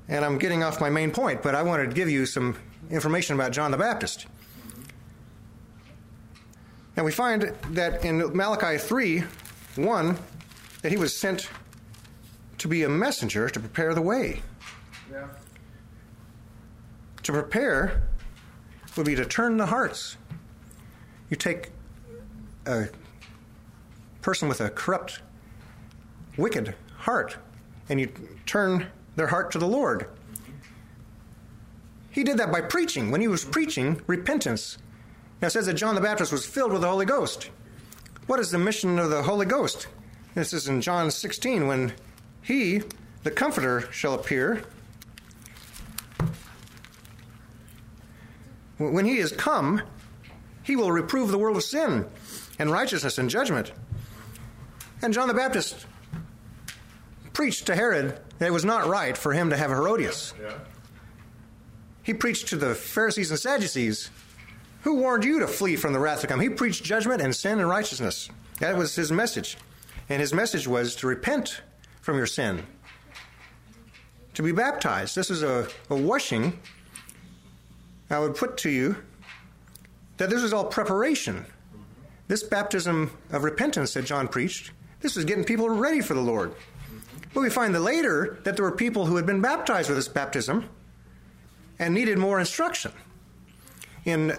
[0.09, 2.57] And I'm getting off my main point, but I wanted to give you some
[2.89, 4.25] information about John the Baptist.
[6.97, 9.23] And we find that in Malachi 3
[9.75, 10.17] 1,
[10.81, 11.49] that he was sent
[12.57, 14.41] to be a messenger to prepare the way.
[15.11, 15.27] Yeah.
[17.23, 18.03] To prepare
[18.97, 20.17] would be to turn the hearts.
[21.29, 21.69] You take
[22.65, 22.87] a
[24.21, 25.21] person with a corrupt,
[26.35, 27.37] wicked heart
[27.87, 28.11] and you
[28.45, 30.07] turn their heart to the Lord.
[32.11, 33.11] He did that by preaching.
[33.11, 34.77] When he was preaching repentance,
[35.41, 37.49] now it says that John the Baptist was filled with the Holy Ghost.
[38.27, 39.87] What is the mission of the Holy Ghost?
[40.35, 41.93] This is in John 16 when
[42.41, 42.83] he,
[43.23, 44.63] the Comforter, shall appear.
[48.77, 49.81] When he is come,
[50.63, 52.05] he will reprove the world of sin
[52.57, 53.71] and righteousness and judgment.
[55.01, 55.85] And John the Baptist
[57.33, 60.33] preached to Herod it was not right for him to have Herodias.
[60.41, 60.53] Yeah.
[62.03, 64.09] He preached to the Pharisees and Sadducees
[64.81, 66.39] who warned you to flee from the wrath to come?
[66.39, 68.29] He preached judgment and sin and righteousness.
[68.59, 69.57] That was his message.
[70.07, 71.61] And his message was to repent
[72.01, 72.65] from your sin,
[74.33, 75.15] to be baptized.
[75.15, 76.59] This is a, a washing.
[78.09, 78.95] I would put to you
[80.17, 81.45] that this was all preparation.
[82.27, 84.71] This baptism of repentance that John preached,
[85.01, 86.53] this was getting people ready for the Lord.
[87.33, 90.07] But we find that later that there were people who had been baptized with this
[90.07, 90.67] baptism
[91.77, 92.91] and needed more instruction.
[94.05, 94.35] In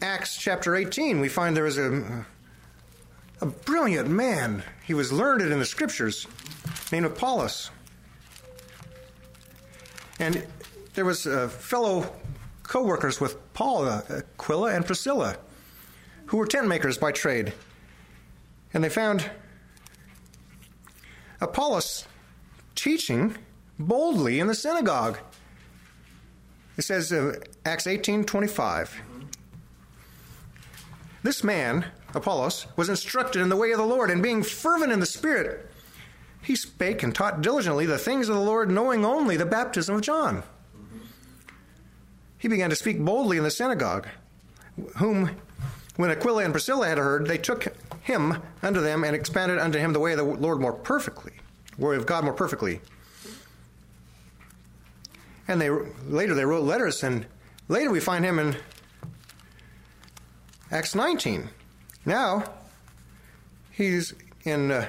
[0.00, 2.26] Acts chapter 18, we find there was a,
[3.40, 4.62] a brilliant man.
[4.86, 6.26] He was learned in the scriptures,
[6.90, 7.70] named Apollos.
[10.18, 10.46] And
[10.94, 12.10] there was uh, fellow
[12.62, 15.36] co-workers with Paul, uh, Aquila, and Priscilla,
[16.26, 17.52] who were tent makers by trade.
[18.72, 19.30] And they found
[21.40, 22.06] Apollos
[22.74, 23.36] teaching
[23.78, 25.18] boldly in the synagogue.
[26.76, 29.00] It says uh, Acts 18 25.
[31.22, 35.00] This man, Apollos, was instructed in the way of the Lord, and being fervent in
[35.00, 35.70] the Spirit,
[36.42, 40.02] he spake and taught diligently the things of the Lord, knowing only the baptism of
[40.02, 40.42] John.
[42.36, 44.06] He began to speak boldly in the synagogue,
[44.98, 45.30] whom,
[45.96, 49.94] when Aquila and Priscilla had heard, they took him unto them and expounded unto him
[49.94, 51.32] the way of the Lord more perfectly,
[51.78, 52.80] way of God more perfectly.
[55.46, 57.26] And they later they wrote letters, and
[57.68, 58.56] later we find him in
[60.70, 61.48] Acts 19.
[62.06, 62.44] Now
[63.70, 64.88] he's in uh,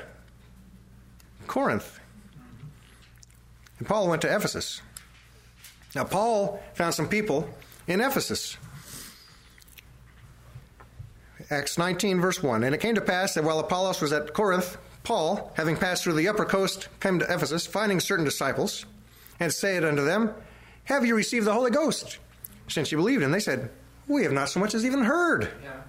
[1.47, 1.99] Corinth,
[3.79, 4.81] and Paul went to Ephesus.
[5.93, 7.49] Now Paul found some people
[7.87, 8.57] in Ephesus.
[11.49, 12.63] Acts 19, verse 1.
[12.63, 16.13] And it came to pass that while Apollos was at Corinth, Paul, having passed through
[16.13, 18.85] the upper coast, came to Ephesus, finding certain disciples,
[19.39, 20.33] and said unto them,
[20.85, 22.17] Have you received the Holy Ghost?
[22.67, 23.23] Since you believed.
[23.23, 23.69] And they said,
[24.07, 25.81] We have not so much as even heard Yeah.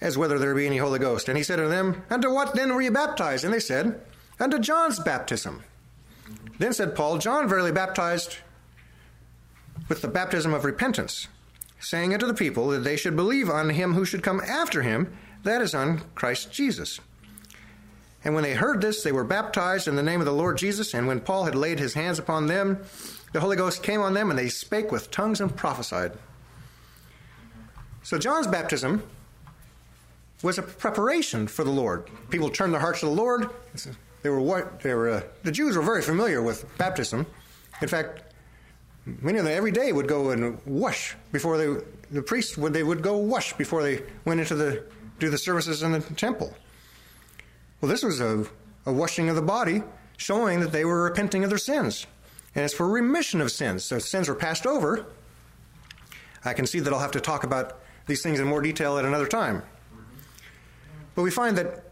[0.00, 1.28] As whether there be any Holy Ghost.
[1.28, 3.44] And he said unto them, Unto what then were ye baptized?
[3.44, 4.00] And they said,
[4.38, 5.62] Unto John's baptism.
[6.58, 8.38] Then said Paul, John verily baptized
[9.88, 11.28] with the baptism of repentance,
[11.80, 15.16] saying unto the people that they should believe on him who should come after him,
[15.42, 17.00] that is on Christ Jesus.
[18.24, 20.94] And when they heard this, they were baptized in the name of the Lord Jesus.
[20.94, 22.82] And when Paul had laid his hands upon them,
[23.32, 26.12] the Holy Ghost came on them, and they spake with tongues and prophesied.
[28.02, 29.02] So John's baptism
[30.42, 32.08] was a preparation for the Lord.
[32.30, 33.48] People turned their hearts to the Lord.
[34.22, 35.10] They were what they were.
[35.10, 37.26] Uh, the Jews were very familiar with baptism.
[37.82, 38.22] In fact,
[39.04, 41.82] many of them every day would go and wash before they.
[42.10, 44.84] The priests would they would go wash before they went into the
[45.18, 46.54] do the services in the temple.
[47.80, 48.46] Well, this was a,
[48.86, 49.82] a washing of the body,
[50.16, 52.06] showing that they were repenting of their sins,
[52.54, 53.84] and it's for remission of sins.
[53.84, 55.06] So sins were passed over.
[56.44, 59.04] I can see that I'll have to talk about these things in more detail at
[59.04, 59.62] another time.
[61.14, 61.84] But we find that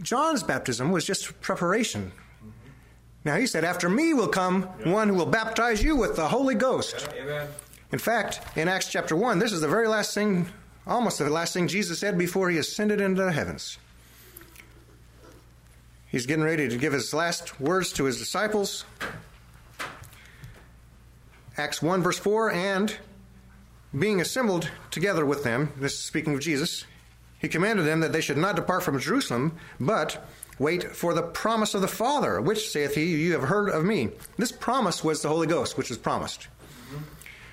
[0.00, 2.12] John's baptism was just preparation.
[3.24, 6.54] Now he said, After me will come one who will baptize you with the Holy
[6.54, 7.08] Ghost.
[7.14, 7.48] Amen.
[7.92, 10.48] In fact, in Acts chapter 1, this is the very last thing,
[10.86, 13.78] almost the last thing Jesus said before he ascended into the heavens.
[16.10, 18.84] He's getting ready to give his last words to his disciples.
[21.56, 22.96] Acts 1, verse 4 And
[23.96, 26.84] being assembled together with them, this is speaking of Jesus,
[27.38, 30.26] he commanded them that they should not depart from Jerusalem, but
[30.58, 34.10] wait for the promise of the Father, which, saith he, you have heard of me.
[34.36, 36.48] This promise was the Holy Ghost, which was promised.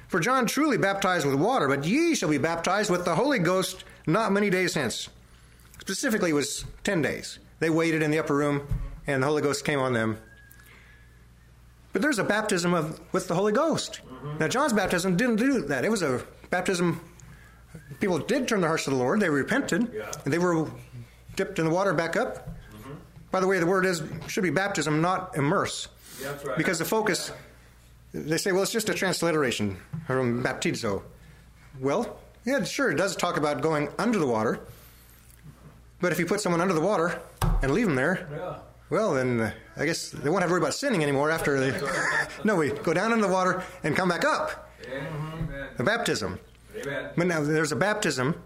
[0.07, 3.83] For John truly baptized with water, but ye shall be baptized with the Holy Ghost
[4.07, 5.09] not many days hence.
[5.79, 7.39] Specifically, was 10 days.
[7.59, 8.67] They waited in the upper room,
[9.07, 10.19] and the Holy Ghost came on them.
[11.93, 14.01] But there's a baptism of, with the Holy Ghost.
[14.05, 14.37] Mm-hmm.
[14.39, 15.83] Now, John's baptism didn't do that.
[15.85, 16.99] It was a baptism
[17.99, 19.19] people did turn their hearts to the Lord.
[19.19, 20.11] They repented, Yeah.
[20.23, 20.69] and they were
[21.35, 22.47] dipped in the water back up.
[22.47, 22.91] Mm-hmm.
[23.31, 25.87] By the way, the word is should be baptism, not immerse,
[26.21, 26.57] Yeah, that's right.
[26.57, 27.31] because the focus.
[28.13, 31.03] They say, well, it's just a transliteration from baptizo.
[31.79, 34.59] Well, yeah, sure, it does talk about going under the water,
[35.99, 37.19] but if you put someone under the water
[37.61, 38.59] and leave them there, Yeah.
[38.89, 41.79] well, then uh, I guess they won't have to worry about sinning anymore after they.
[42.43, 44.69] no, we go down in the water and come back up.
[44.87, 45.67] Amen.
[45.77, 46.39] The baptism.
[46.81, 47.09] Amen.
[47.17, 48.41] But now there's a baptism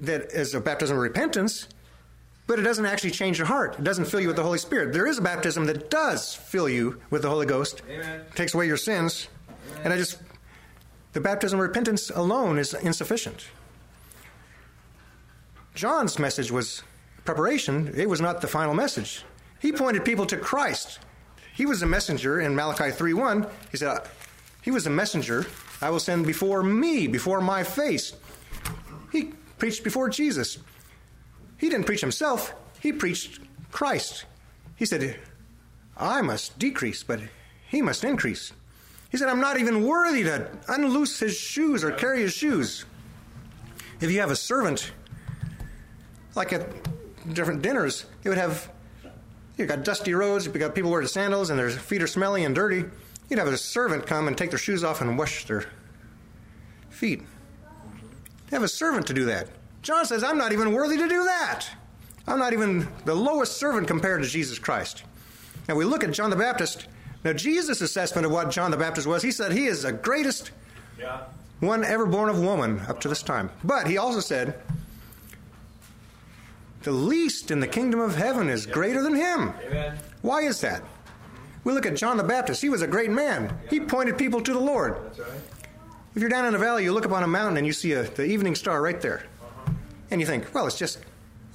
[0.00, 1.68] that is a baptism of repentance,
[2.46, 3.76] but it doesn't actually change your heart.
[3.78, 4.92] It doesn't fill you with the Holy Spirit.
[4.92, 8.22] There is a baptism that does fill you with the Holy Ghost, Amen.
[8.34, 9.28] takes away your sins,
[9.84, 10.18] and I just
[11.12, 13.46] the baptism of repentance alone is insufficient.
[15.74, 16.82] John's message was
[17.26, 17.92] preparation.
[17.94, 19.24] It was not the final message.
[19.58, 21.00] He pointed people to Christ.
[21.54, 23.48] He was a messenger in Malachi 3:1.
[23.70, 24.00] He said, uh,
[24.62, 25.46] "He was a messenger
[25.82, 28.12] I will send before me, before my face."
[29.10, 30.58] He preached before Jesus.
[31.58, 32.54] He didn't preach himself.
[32.80, 33.40] He preached
[33.72, 34.24] Christ.
[34.76, 35.18] He said,
[35.96, 37.20] "I must decrease, but
[37.68, 38.52] he must increase."
[39.10, 42.84] He said, "I'm not even worthy to unloose his shoes or carry his shoes."
[44.00, 44.92] If you have a servant
[46.34, 46.68] like at
[47.32, 48.70] different dinners, you would have
[49.56, 52.54] you've got dusty roads, you've got people wearing sandals and their feet are smelly and
[52.54, 52.84] dirty.
[53.28, 55.64] You'd have a servant come and take their shoes off and wash their
[56.90, 57.20] feet.
[57.20, 59.48] You have a servant to do that.
[59.82, 61.66] John says, I'm not even worthy to do that.
[62.26, 65.04] I'm not even the lowest servant compared to Jesus Christ.
[65.68, 66.86] Now we look at John the Baptist.
[67.24, 70.50] Now Jesus' assessment of what John the Baptist was, he said he is the greatest
[70.98, 71.22] Yeah.
[71.60, 73.50] one ever born of woman up to this time.
[73.64, 74.60] But he also said,
[76.86, 79.52] the least in the kingdom of heaven is greater than him.
[79.66, 79.98] Amen.
[80.22, 80.84] Why is that?
[81.64, 82.62] We look at John the Baptist.
[82.62, 83.58] He was a great man.
[83.68, 84.92] He pointed people to the Lord.
[84.92, 85.28] Right.
[86.14, 87.90] If you're down in a valley, you look up on a mountain and you see
[87.90, 89.24] a, the evening star right there.
[90.12, 91.00] And you think, well, it's just,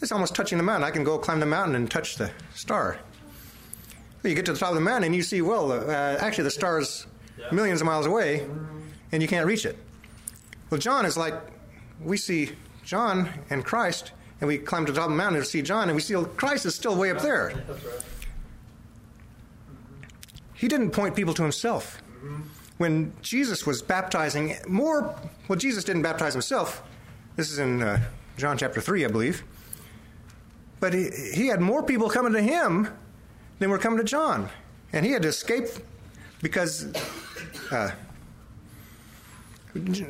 [0.01, 0.83] it's almost touching the mountain.
[0.83, 2.99] I can go climb the mountain and touch the star.
[4.21, 6.43] Well, you get to the top of the mountain and you see, well, uh, actually,
[6.43, 7.07] the star is
[7.53, 8.45] millions of miles away
[9.13, 9.77] and you can't reach it.
[10.69, 11.35] Well, John is like,
[12.03, 12.51] we see
[12.83, 15.87] John and Christ, and we climb to the top of the mountain to see John,
[15.87, 17.53] and we see Christ is still way up there.
[20.55, 22.01] He didn't point people to himself.
[22.77, 25.15] When Jesus was baptizing, more,
[25.47, 26.81] well, Jesus didn't baptize himself.
[27.35, 28.01] This is in uh,
[28.37, 29.43] John chapter 3, I believe.
[30.79, 32.87] But he, he had more people coming to him
[33.59, 34.49] than were coming to John.
[34.91, 35.67] And he had to escape
[36.41, 36.91] because
[37.69, 37.91] uh,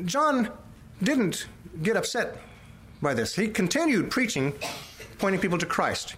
[0.06, 0.50] John
[1.04, 1.48] didn't
[1.84, 2.38] get upset
[3.02, 3.36] by this.
[3.36, 4.54] He continued preaching,
[5.18, 6.16] pointing people to Christ.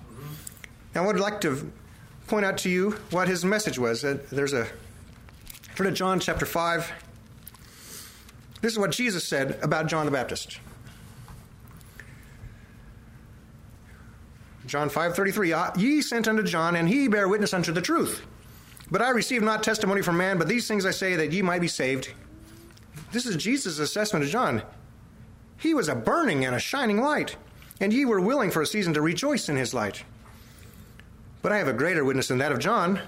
[0.94, 1.72] Now, I would like to
[2.28, 4.04] point out to you what his message was.
[4.04, 4.68] Uh, There's a
[5.76, 6.92] turn to John chapter five.
[8.62, 10.60] This is what Jesus said about John the Baptist.
[14.66, 18.22] John 5:33 Ye sent unto John and he bare witness unto the truth.
[18.90, 21.62] But I received not testimony from man, but these things I say that ye might
[21.62, 22.12] be saved.
[23.12, 24.64] This is Jesus' assessment of John.
[25.64, 27.38] He was a burning and a shining light,
[27.80, 30.04] and ye were willing for a season to rejoice in his light.
[31.42, 33.00] But I have a greater witness than that of John,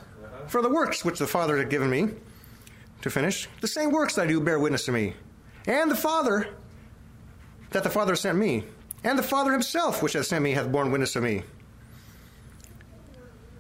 [0.48, 2.12] for the works which the Father had given me
[3.02, 5.16] to finish, the same works I do bear witness to me.
[5.68, 6.48] And the Father,
[7.72, 8.64] that the Father sent me,
[9.04, 11.44] and the Father himself, which hath sent me, hath borne witness to me.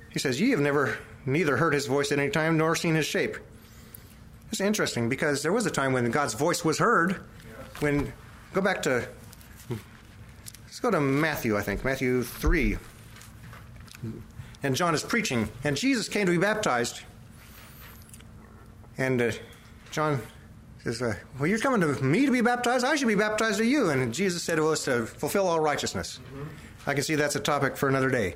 [0.09, 3.05] He says, Ye have never neither heard his voice at any time nor seen his
[3.05, 3.35] shape.
[4.53, 7.19] It's interesting because there was a time when God's voice was heard.
[7.81, 8.13] When
[8.55, 9.05] go back to
[10.63, 12.77] let's go to Matthew, I think Matthew three,
[14.63, 17.01] and John is preaching, and Jesus came to be baptized,
[18.97, 19.31] and uh,
[19.91, 20.21] John
[20.85, 22.85] says, uh, "Well, you're coming to me to be baptized.
[22.85, 26.21] I should be baptized to you." And Jesus said, "Well, it's to fulfill all righteousness."
[26.87, 28.35] I can see that's a topic for another day,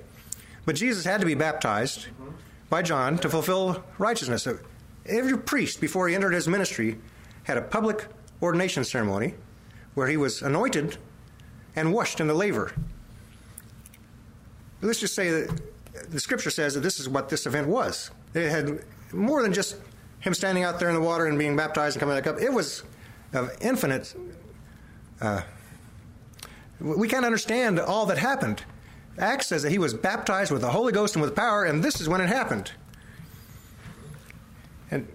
[0.65, 2.07] but Jesus had to be baptized
[2.69, 4.43] by John to fulfill righteousness.
[4.43, 4.59] So
[5.05, 6.97] every priest, before he entered his ministry,
[7.43, 8.07] had a public
[8.41, 9.35] ordination ceremony
[9.99, 10.97] where he was anointed
[11.75, 12.73] and washed in the laver.
[14.81, 15.61] Let's just say that
[16.09, 18.11] the scripture says that this is what this event was.
[18.33, 19.75] It had more than just
[20.21, 22.39] him standing out there in the water and being baptized and coming back up.
[22.39, 22.83] It was
[23.33, 24.15] of infinite.
[25.19, 25.41] Uh,
[26.79, 28.63] we can't understand all that happened.
[29.17, 31.99] Acts says that he was baptized with the Holy Ghost and with power, and this
[31.99, 32.71] is when it happened.
[34.91, 35.05] And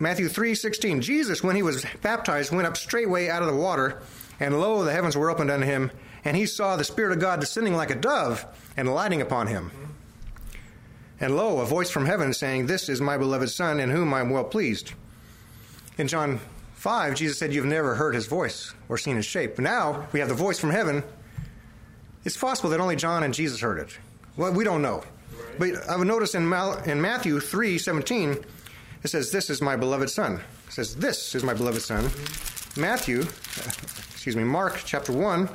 [0.00, 4.00] Matthew 3:16 Jesus when he was baptized went up straightway out of the water
[4.38, 5.90] and lo the heavens were opened unto him
[6.24, 8.44] and he saw the spirit of God descending like a dove
[8.76, 9.70] and lighting upon him.
[11.20, 14.20] And lo a voice from heaven saying this is my beloved son in whom I
[14.20, 14.92] am well pleased.
[15.96, 16.38] In John
[16.74, 19.58] 5 Jesus said you've never heard his voice or seen his shape.
[19.58, 21.02] Now we have the voice from heaven.
[22.24, 23.98] It's possible that only John and Jesus heard it.
[24.36, 25.02] Well we don't know.
[25.58, 28.44] But uh, I've noticed in, Mal- in Matthew 3:17
[29.02, 30.40] it says, This is my beloved son.
[30.66, 32.10] It says, This is my beloved son.
[32.76, 33.20] Matthew,
[34.12, 35.48] excuse me, Mark chapter 1,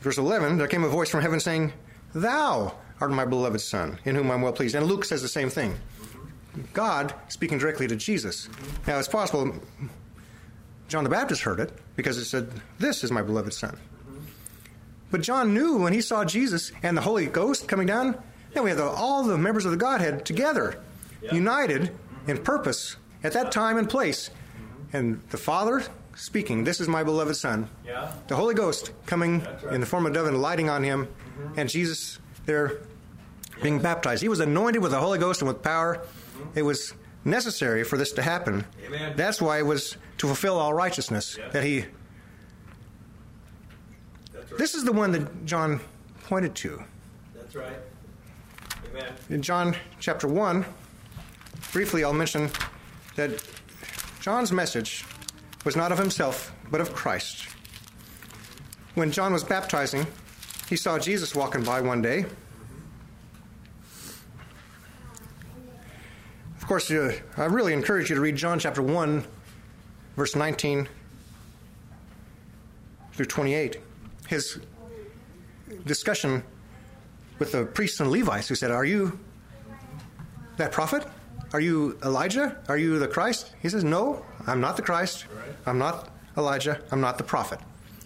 [0.00, 1.72] verse 11, there came a voice from heaven saying,
[2.14, 4.74] Thou art my beloved son, in whom I'm well pleased.
[4.74, 5.76] And Luke says the same thing.
[6.72, 8.48] God speaking directly to Jesus.
[8.86, 9.54] Now, it's possible
[10.88, 12.50] John the Baptist heard it because it said,
[12.80, 13.78] This is my beloved son.
[15.12, 18.20] But John knew when he saw Jesus and the Holy Ghost coming down,
[18.52, 20.80] then we have the, all the members of the Godhead together,
[21.22, 21.34] yeah.
[21.34, 21.90] united
[22.26, 24.30] in purpose at that time and place.
[24.92, 25.84] And the Father
[26.16, 27.68] speaking, This is my beloved Son.
[27.84, 28.12] Yeah.
[28.28, 29.74] The Holy Ghost coming right.
[29.74, 31.58] in the form of a dove and lighting on him, mm-hmm.
[31.58, 32.80] and Jesus there
[33.62, 34.22] being baptized.
[34.22, 35.96] He was anointed with the Holy Ghost and with power.
[35.96, 36.58] Mm-hmm.
[36.58, 36.94] It was
[37.24, 38.64] necessary for this to happen.
[38.86, 39.14] Amen.
[39.16, 41.84] That's why it was to fulfill all righteousness that he.
[44.34, 44.58] Right.
[44.58, 45.80] This is the one that John
[46.24, 46.82] pointed to.
[47.34, 47.76] That's right.
[49.00, 49.14] Amen.
[49.30, 50.64] In John chapter 1,
[51.72, 52.50] briefly I'll mention
[53.16, 53.42] that
[54.20, 55.04] John's message
[55.64, 57.46] was not of himself, but of Christ.
[58.94, 60.06] When John was baptizing,
[60.68, 62.26] he saw Jesus walking by one day.
[66.56, 69.24] Of course, uh, I really encourage you to read John chapter 1,
[70.16, 70.88] verse 19
[73.14, 73.78] through 28.
[74.28, 74.60] His
[75.86, 76.44] discussion
[77.40, 79.18] with the priests and Levites who said, Are you
[80.58, 81.04] that prophet?
[81.52, 82.56] Are you Elijah?
[82.68, 83.52] Are you the Christ?
[83.60, 85.26] He says, No, I'm not the Christ.
[85.66, 86.80] I'm not Elijah.
[86.92, 87.58] I'm not the prophet.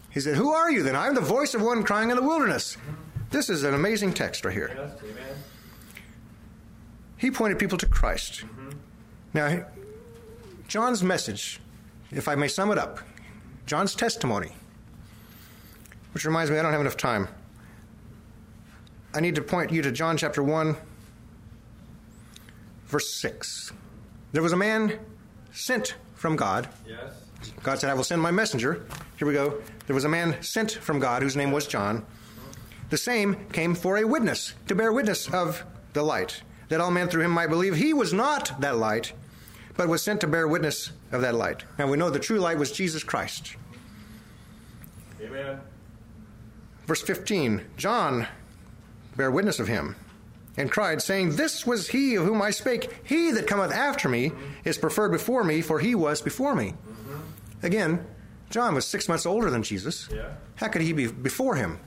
[0.09, 0.97] He said, Who are you then?
[0.97, 2.79] I'm the voice of one crying in the wilderness.
[3.31, 4.93] This is an amazing text right here.
[7.19, 8.45] He pointed people to Christ.
[8.45, 8.71] Mm-hmm.
[9.35, 9.67] Now,
[10.69, 11.61] John's message,
[12.13, 13.01] if I may sum it up,
[13.67, 14.53] John's testimony,
[16.13, 17.29] which reminds me, I don't have enough time.
[19.15, 20.77] I need to point you to John chapter 1,
[22.87, 23.73] verse 6.
[24.33, 24.99] There was a man
[25.53, 26.69] sent from God.
[26.85, 27.13] Yes.
[27.63, 28.85] God said, I will send my messenger.
[29.17, 29.63] Here we go.
[29.87, 32.05] There was a man sent from God whose name was John.
[32.91, 35.63] The same came for a witness, to bear witness of
[35.93, 39.13] the light, that all men through him might believe he was not that light,
[39.77, 41.63] but was sent to bear witness of that light.
[41.79, 43.55] Now we know the true light was Jesus Christ.
[45.23, 45.61] Amen.
[46.87, 48.27] Verse 15 John
[49.17, 49.97] bear witness of him,
[50.57, 52.91] and cried, saying, This was he of whom I spake.
[53.05, 54.33] He that cometh after me
[54.65, 56.71] is preferred before me, for he was before me.
[56.71, 57.67] Mm-hmm.
[57.67, 58.07] Again,
[58.51, 60.09] John was six months older than Jesus.
[60.13, 60.29] Yeah.
[60.57, 61.81] How could he be before him?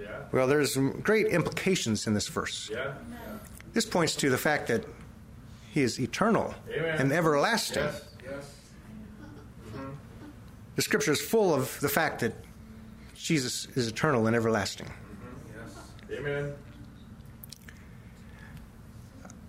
[0.00, 0.22] Yeah.
[0.30, 2.70] Well, there's great implications in this verse.
[2.72, 2.94] Yeah.
[3.72, 4.84] This points to the fact that
[5.70, 7.00] he is eternal Amen.
[7.00, 7.84] and everlasting.
[7.84, 8.04] Yes.
[8.22, 8.54] Yes.
[9.68, 9.90] Mm-hmm.
[10.76, 12.34] The scripture is full of the fact that
[13.14, 14.86] Jesus is eternal and everlasting.
[14.86, 15.58] Mm-hmm.
[16.10, 16.18] Yes.
[16.20, 16.52] Amen.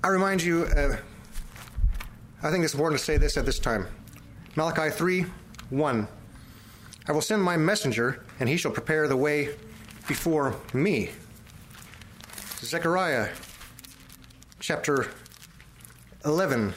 [0.04, 0.97] I remind you, uh,
[2.41, 3.88] I think it's important to say this at this time.
[4.58, 5.26] Malachi 3
[5.70, 6.08] 1.
[7.08, 9.56] I will send my messenger, and he shall prepare the way
[10.06, 11.12] before me.
[12.60, 13.30] Zechariah
[14.60, 15.08] chapter
[16.26, 16.74] 11.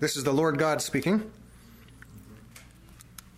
[0.00, 1.30] This is the Lord God speaking.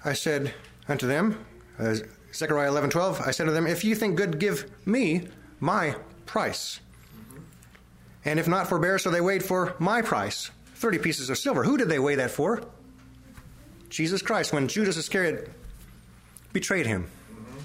[0.05, 0.55] I said
[0.89, 1.45] unto them,
[1.79, 1.95] uh,
[2.35, 5.29] Zechariah 11 12, I said to them, If you think good, give me
[5.61, 5.95] my
[6.27, 6.81] price.
[8.25, 11.65] And if not, for forbear, so they weighed for my price 30 pieces of silver.
[11.65, 12.63] Who did they weigh that for?
[13.89, 15.51] Jesus Christ, when Judas Iscariot
[16.53, 17.09] betrayed him.
[17.33, 17.59] Mm-hmm.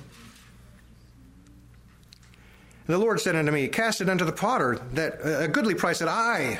[2.87, 5.99] The Lord said unto me, Cast it unto the potter, that uh, a goodly price
[5.99, 6.59] that I,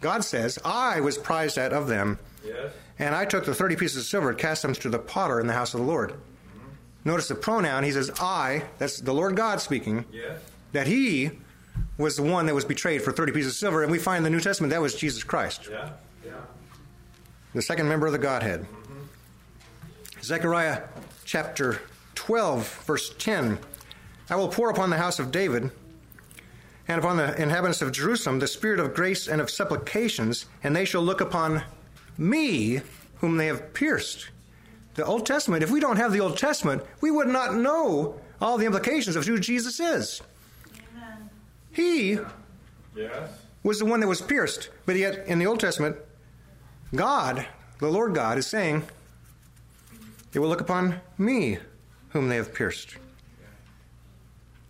[0.00, 2.18] God says, I was prized at of them.
[2.44, 2.72] Yes.
[2.98, 5.46] And I took the 30 pieces of silver and cast them to the potter in
[5.46, 6.10] the house of the Lord.
[6.10, 6.68] Mm-hmm.
[7.04, 10.40] Notice the pronoun, he says, I, that's the Lord God speaking, Yes.
[10.72, 11.30] that he
[12.02, 13.82] was the one that was betrayed for 30 pieces of silver.
[13.82, 15.90] And we find in the New Testament that was Jesus Christ, Yeah.
[16.24, 16.32] Yeah.
[17.54, 18.60] the second member of the Godhead.
[18.62, 20.22] Mm-hmm.
[20.22, 20.82] Zechariah
[21.24, 21.80] chapter
[22.14, 23.58] 12, verse 10.
[24.30, 25.70] I will pour upon the house of David
[26.88, 30.84] and upon the inhabitants of Jerusalem the spirit of grace and of supplications, and they
[30.84, 31.62] shall look upon
[32.18, 32.80] me,
[33.16, 34.28] whom they have pierced.
[34.94, 38.58] The Old Testament, if we don't have the Old Testament, we would not know all
[38.58, 40.20] the implications of who Jesus is.
[41.72, 42.18] He
[42.94, 43.30] Yes.
[43.62, 45.96] was the one that was pierced, but yet in the Old Testament,
[46.94, 47.46] God,
[47.78, 48.84] the Lord God, is saying,
[50.32, 51.58] They will look upon me,
[52.10, 52.96] whom they have pierced.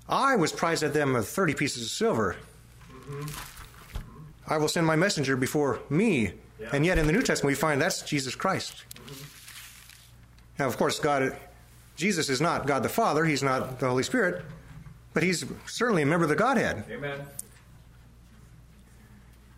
[0.09, 2.37] I was prized at them of 30 pieces of silver.
[2.91, 4.53] Mm-hmm.
[4.53, 6.33] I will send my messenger before me.
[6.61, 6.69] Yeah.
[6.73, 8.85] And yet in the New Testament, we find that's Jesus Christ.
[8.95, 9.25] Mm-hmm.
[10.59, 11.37] Now, of course, God,
[11.97, 14.45] Jesus is not God the Father, He's not the Holy Spirit,
[15.15, 16.85] but He's certainly a member of the Godhead.
[16.91, 17.21] Amen.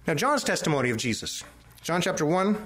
[0.07, 1.43] Now, John's testimony of Jesus.
[1.83, 2.57] John chapter 1,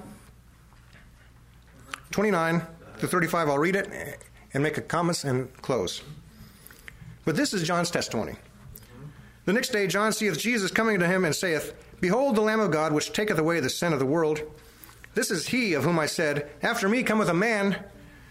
[2.11, 2.61] 29
[2.99, 3.49] to 35.
[3.49, 4.19] I'll read it
[4.53, 6.01] and make a comment and close.
[7.25, 8.35] But this is John's testimony.
[9.45, 12.71] The next day, John seeth Jesus coming to him and saith, Behold the Lamb of
[12.71, 14.41] God, which taketh away the sin of the world.
[15.15, 17.83] This is he of whom I said, After me cometh a man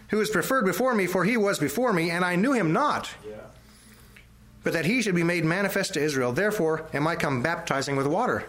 [0.08, 3.10] who is preferred before me, for he was before me, and I knew him not
[3.26, 3.36] Yeah.
[4.68, 6.30] But that he should be made manifest to Israel.
[6.30, 8.44] Therefore am I come baptizing with water.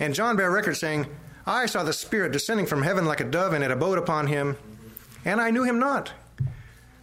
[0.00, 1.06] And John bare record, saying,
[1.46, 4.56] I saw the Spirit descending from heaven like a dove, and it abode upon him,
[5.24, 6.10] and I knew him not.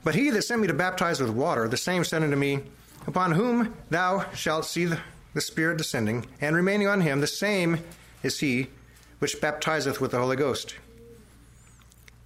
[0.03, 2.59] But he that sent me to baptize with water, the same said unto me,
[3.07, 4.99] Upon whom thou shalt see the,
[5.39, 7.79] Spirit descending, and remaining on him, the same
[8.21, 8.67] is he
[9.19, 10.75] which baptizeth with the Holy Ghost.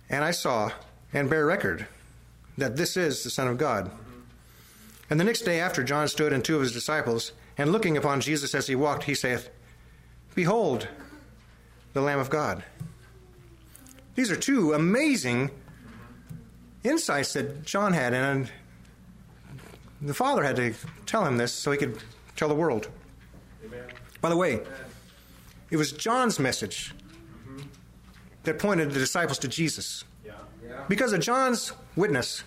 [0.09, 0.71] And I saw
[1.13, 1.85] and bear record
[2.57, 3.91] that this is the Son of God.
[5.09, 8.21] And the next day after John stood and two of his disciples, and looking upon
[8.21, 9.49] Jesus as he walked, he saith,
[10.33, 10.87] Behold,
[11.93, 12.63] the Lamb of God.
[14.15, 15.51] These are two amazing
[16.83, 18.51] insights that John had, and
[20.01, 20.73] the Father had to
[21.05, 21.97] tell him this so he could
[22.35, 22.89] tell the world.
[23.65, 23.83] Amen.
[24.21, 24.61] By the way,
[25.69, 26.93] it was John's message
[28.43, 30.03] that pointed the disciples to Jesus.
[30.25, 30.33] Yeah.
[30.65, 30.83] Yeah.
[30.87, 32.43] Because of John's witness,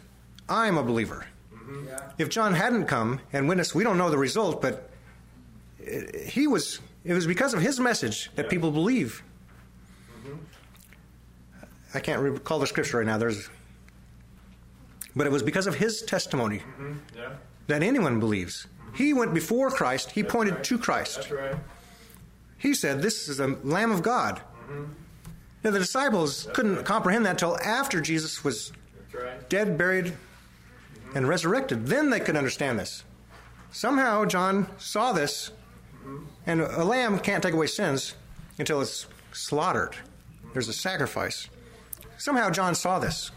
[0.49, 1.27] I'm a believer.
[1.87, 2.01] Yeah.
[2.19, 4.91] If John hadn't come and witnessed, we don't know the result, but
[6.27, 6.81] he was.
[7.05, 8.51] It was because of his message that Yeah.
[8.51, 9.23] people believe.
[10.27, 10.37] Mm-hmm.
[11.95, 13.19] I can't recall the scripture right now.
[13.19, 13.49] There's,
[15.17, 16.95] but it was because of his testimony mm-hmm.
[17.17, 17.31] Yeah.
[17.69, 18.67] that anyone believes.
[18.95, 20.11] He went before Christ.
[20.11, 20.65] He pointed right.
[20.65, 21.17] to Christ.
[21.17, 21.57] That's right.
[22.59, 24.41] He said, "This is the Lamb of God."
[25.65, 28.73] Now the disciples couldn't comprehend that till after Jesus was
[29.13, 29.49] That's right.
[29.49, 30.15] dead, buried,
[31.15, 31.87] and resurrected.
[31.87, 33.05] Then they could understand this.
[33.71, 35.51] Somehow John saw this,
[36.47, 38.15] and a lamb can't take away sins
[38.59, 39.97] until it's slaughtered.
[40.53, 41.49] There's a sacrifice.
[42.17, 43.31] Somehow John saw this.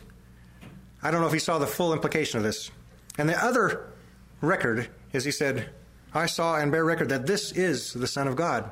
[1.03, 2.71] I don't know if he saw the full implication of this.
[3.17, 3.91] And the other
[4.39, 5.69] record is he said,
[6.13, 8.71] I saw and bear record that this is the Son of God.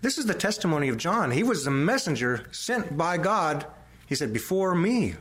[0.00, 1.30] This is the testimony of John.
[1.30, 3.66] He was the messenger sent by God,
[4.06, 5.16] he said, before me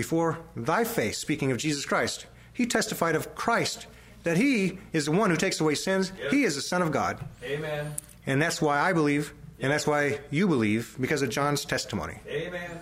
[0.00, 2.24] before thy face, speaking of Jesus Christ.
[2.54, 3.86] He testified of Christ,
[4.22, 6.10] that he is the one who takes away sins.
[6.18, 6.32] Yes.
[6.32, 7.22] He is the Son of God.
[7.44, 7.94] Amen.
[8.26, 12.18] And that's why I believe, and that's why you believe, because of John's testimony.
[12.26, 12.78] Amen.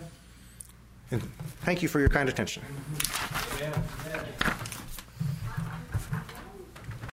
[1.10, 1.20] And
[1.62, 2.62] thank you for your kind attention.
[3.56, 3.82] Amen.
[4.06, 4.54] Amen.